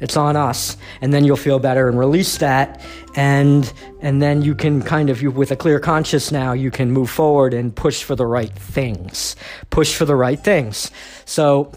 It's 0.00 0.16
on 0.16 0.36
us, 0.36 0.76
and 1.00 1.12
then 1.12 1.24
you'll 1.24 1.36
feel 1.36 1.58
better 1.58 1.88
and 1.88 1.98
release 1.98 2.38
that, 2.38 2.80
and 3.16 3.72
and 4.00 4.22
then 4.22 4.42
you 4.42 4.54
can 4.54 4.80
kind 4.82 5.10
of 5.10 5.22
you 5.22 5.30
with 5.30 5.50
a 5.50 5.56
clear 5.56 5.80
conscience 5.80 6.30
now 6.30 6.52
you 6.52 6.70
can 6.70 6.92
move 6.92 7.10
forward 7.10 7.52
and 7.52 7.74
push 7.74 8.04
for 8.04 8.14
the 8.14 8.26
right 8.26 8.52
things, 8.52 9.34
push 9.70 9.94
for 9.94 10.04
the 10.04 10.14
right 10.14 10.38
things. 10.38 10.90
So 11.24 11.72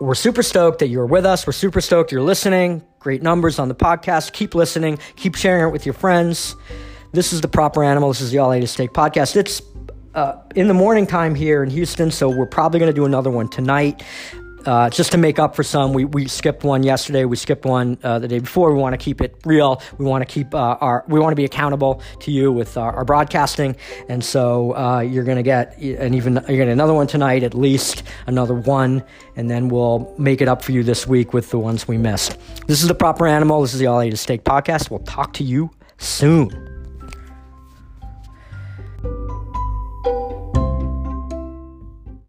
we're 0.00 0.14
super 0.14 0.42
stoked 0.42 0.78
that 0.78 0.88
you're 0.88 1.06
with 1.06 1.26
us. 1.26 1.46
We're 1.46 1.52
super 1.52 1.80
stoked 1.80 2.12
you're 2.12 2.22
listening. 2.22 2.82
Great 2.98 3.22
numbers 3.22 3.58
on 3.58 3.68
the 3.68 3.74
podcast. 3.74 4.32
Keep 4.32 4.54
listening. 4.54 4.98
Keep 5.16 5.34
sharing 5.34 5.68
it 5.68 5.72
with 5.72 5.86
your 5.86 5.92
friends. 5.92 6.56
This 7.12 7.32
is 7.32 7.40
the 7.40 7.48
Proper 7.48 7.84
Animal. 7.84 8.08
This 8.10 8.20
is 8.20 8.30
the 8.30 8.38
All 8.38 8.50
I 8.50 8.58
Eat 8.58 8.64
is 8.64 8.70
Steak 8.70 8.92
podcast. 8.92 9.36
It's 9.36 9.62
uh, 10.14 10.36
in 10.54 10.68
the 10.68 10.74
morning 10.74 11.06
time 11.06 11.34
here 11.34 11.62
in 11.62 11.70
Houston, 11.70 12.10
so 12.10 12.28
we're 12.28 12.46
probably 12.46 12.80
going 12.80 12.90
to 12.90 12.94
do 12.94 13.04
another 13.04 13.30
one 13.30 13.48
tonight. 13.48 14.02
Uh, 14.66 14.88
just 14.90 15.12
to 15.12 15.18
make 15.18 15.38
up 15.38 15.54
for 15.54 15.62
some, 15.62 15.92
we, 15.92 16.04
we 16.04 16.26
skipped 16.26 16.64
one 16.64 16.82
yesterday. 16.82 17.24
We 17.24 17.36
skipped 17.36 17.64
one 17.64 17.98
uh, 18.02 18.18
the 18.18 18.28
day 18.28 18.38
before. 18.38 18.72
We 18.72 18.80
want 18.80 18.94
to 18.94 18.98
keep 18.98 19.20
it 19.20 19.36
real. 19.44 19.82
We 19.98 20.04
want 20.04 20.26
to 20.26 20.32
keep 20.32 20.54
uh, 20.54 20.76
our. 20.80 21.04
We 21.08 21.20
want 21.20 21.32
to 21.32 21.36
be 21.36 21.44
accountable 21.44 22.02
to 22.20 22.30
you 22.30 22.52
with 22.52 22.76
our, 22.76 22.92
our 22.94 23.04
broadcasting, 23.04 23.76
and 24.08 24.24
so 24.24 24.74
uh, 24.76 25.00
you're 25.00 25.24
going 25.24 25.36
to 25.36 25.42
get 25.42 25.78
an 25.78 26.14
even 26.14 26.34
you're 26.34 26.56
going 26.56 26.66
to 26.66 26.72
another 26.72 26.94
one 26.94 27.06
tonight, 27.06 27.42
at 27.42 27.54
least 27.54 28.02
another 28.26 28.54
one, 28.54 29.04
and 29.36 29.50
then 29.50 29.68
we'll 29.68 30.14
make 30.18 30.40
it 30.40 30.48
up 30.48 30.62
for 30.62 30.72
you 30.72 30.82
this 30.82 31.06
week 31.06 31.32
with 31.32 31.50
the 31.50 31.58
ones 31.58 31.86
we 31.86 31.98
missed. 31.98 32.36
This 32.66 32.82
is 32.82 32.88
the 32.88 32.94
proper 32.94 33.26
animal. 33.26 33.62
This 33.62 33.74
is 33.74 33.80
the 33.80 33.86
All 33.86 34.00
I 34.00 34.06
Eat 34.06 34.12
is 34.12 34.20
Steak 34.20 34.44
podcast. 34.44 34.90
We'll 34.90 35.00
talk 35.00 35.32
to 35.34 35.44
you 35.44 35.70
soon. 35.98 36.73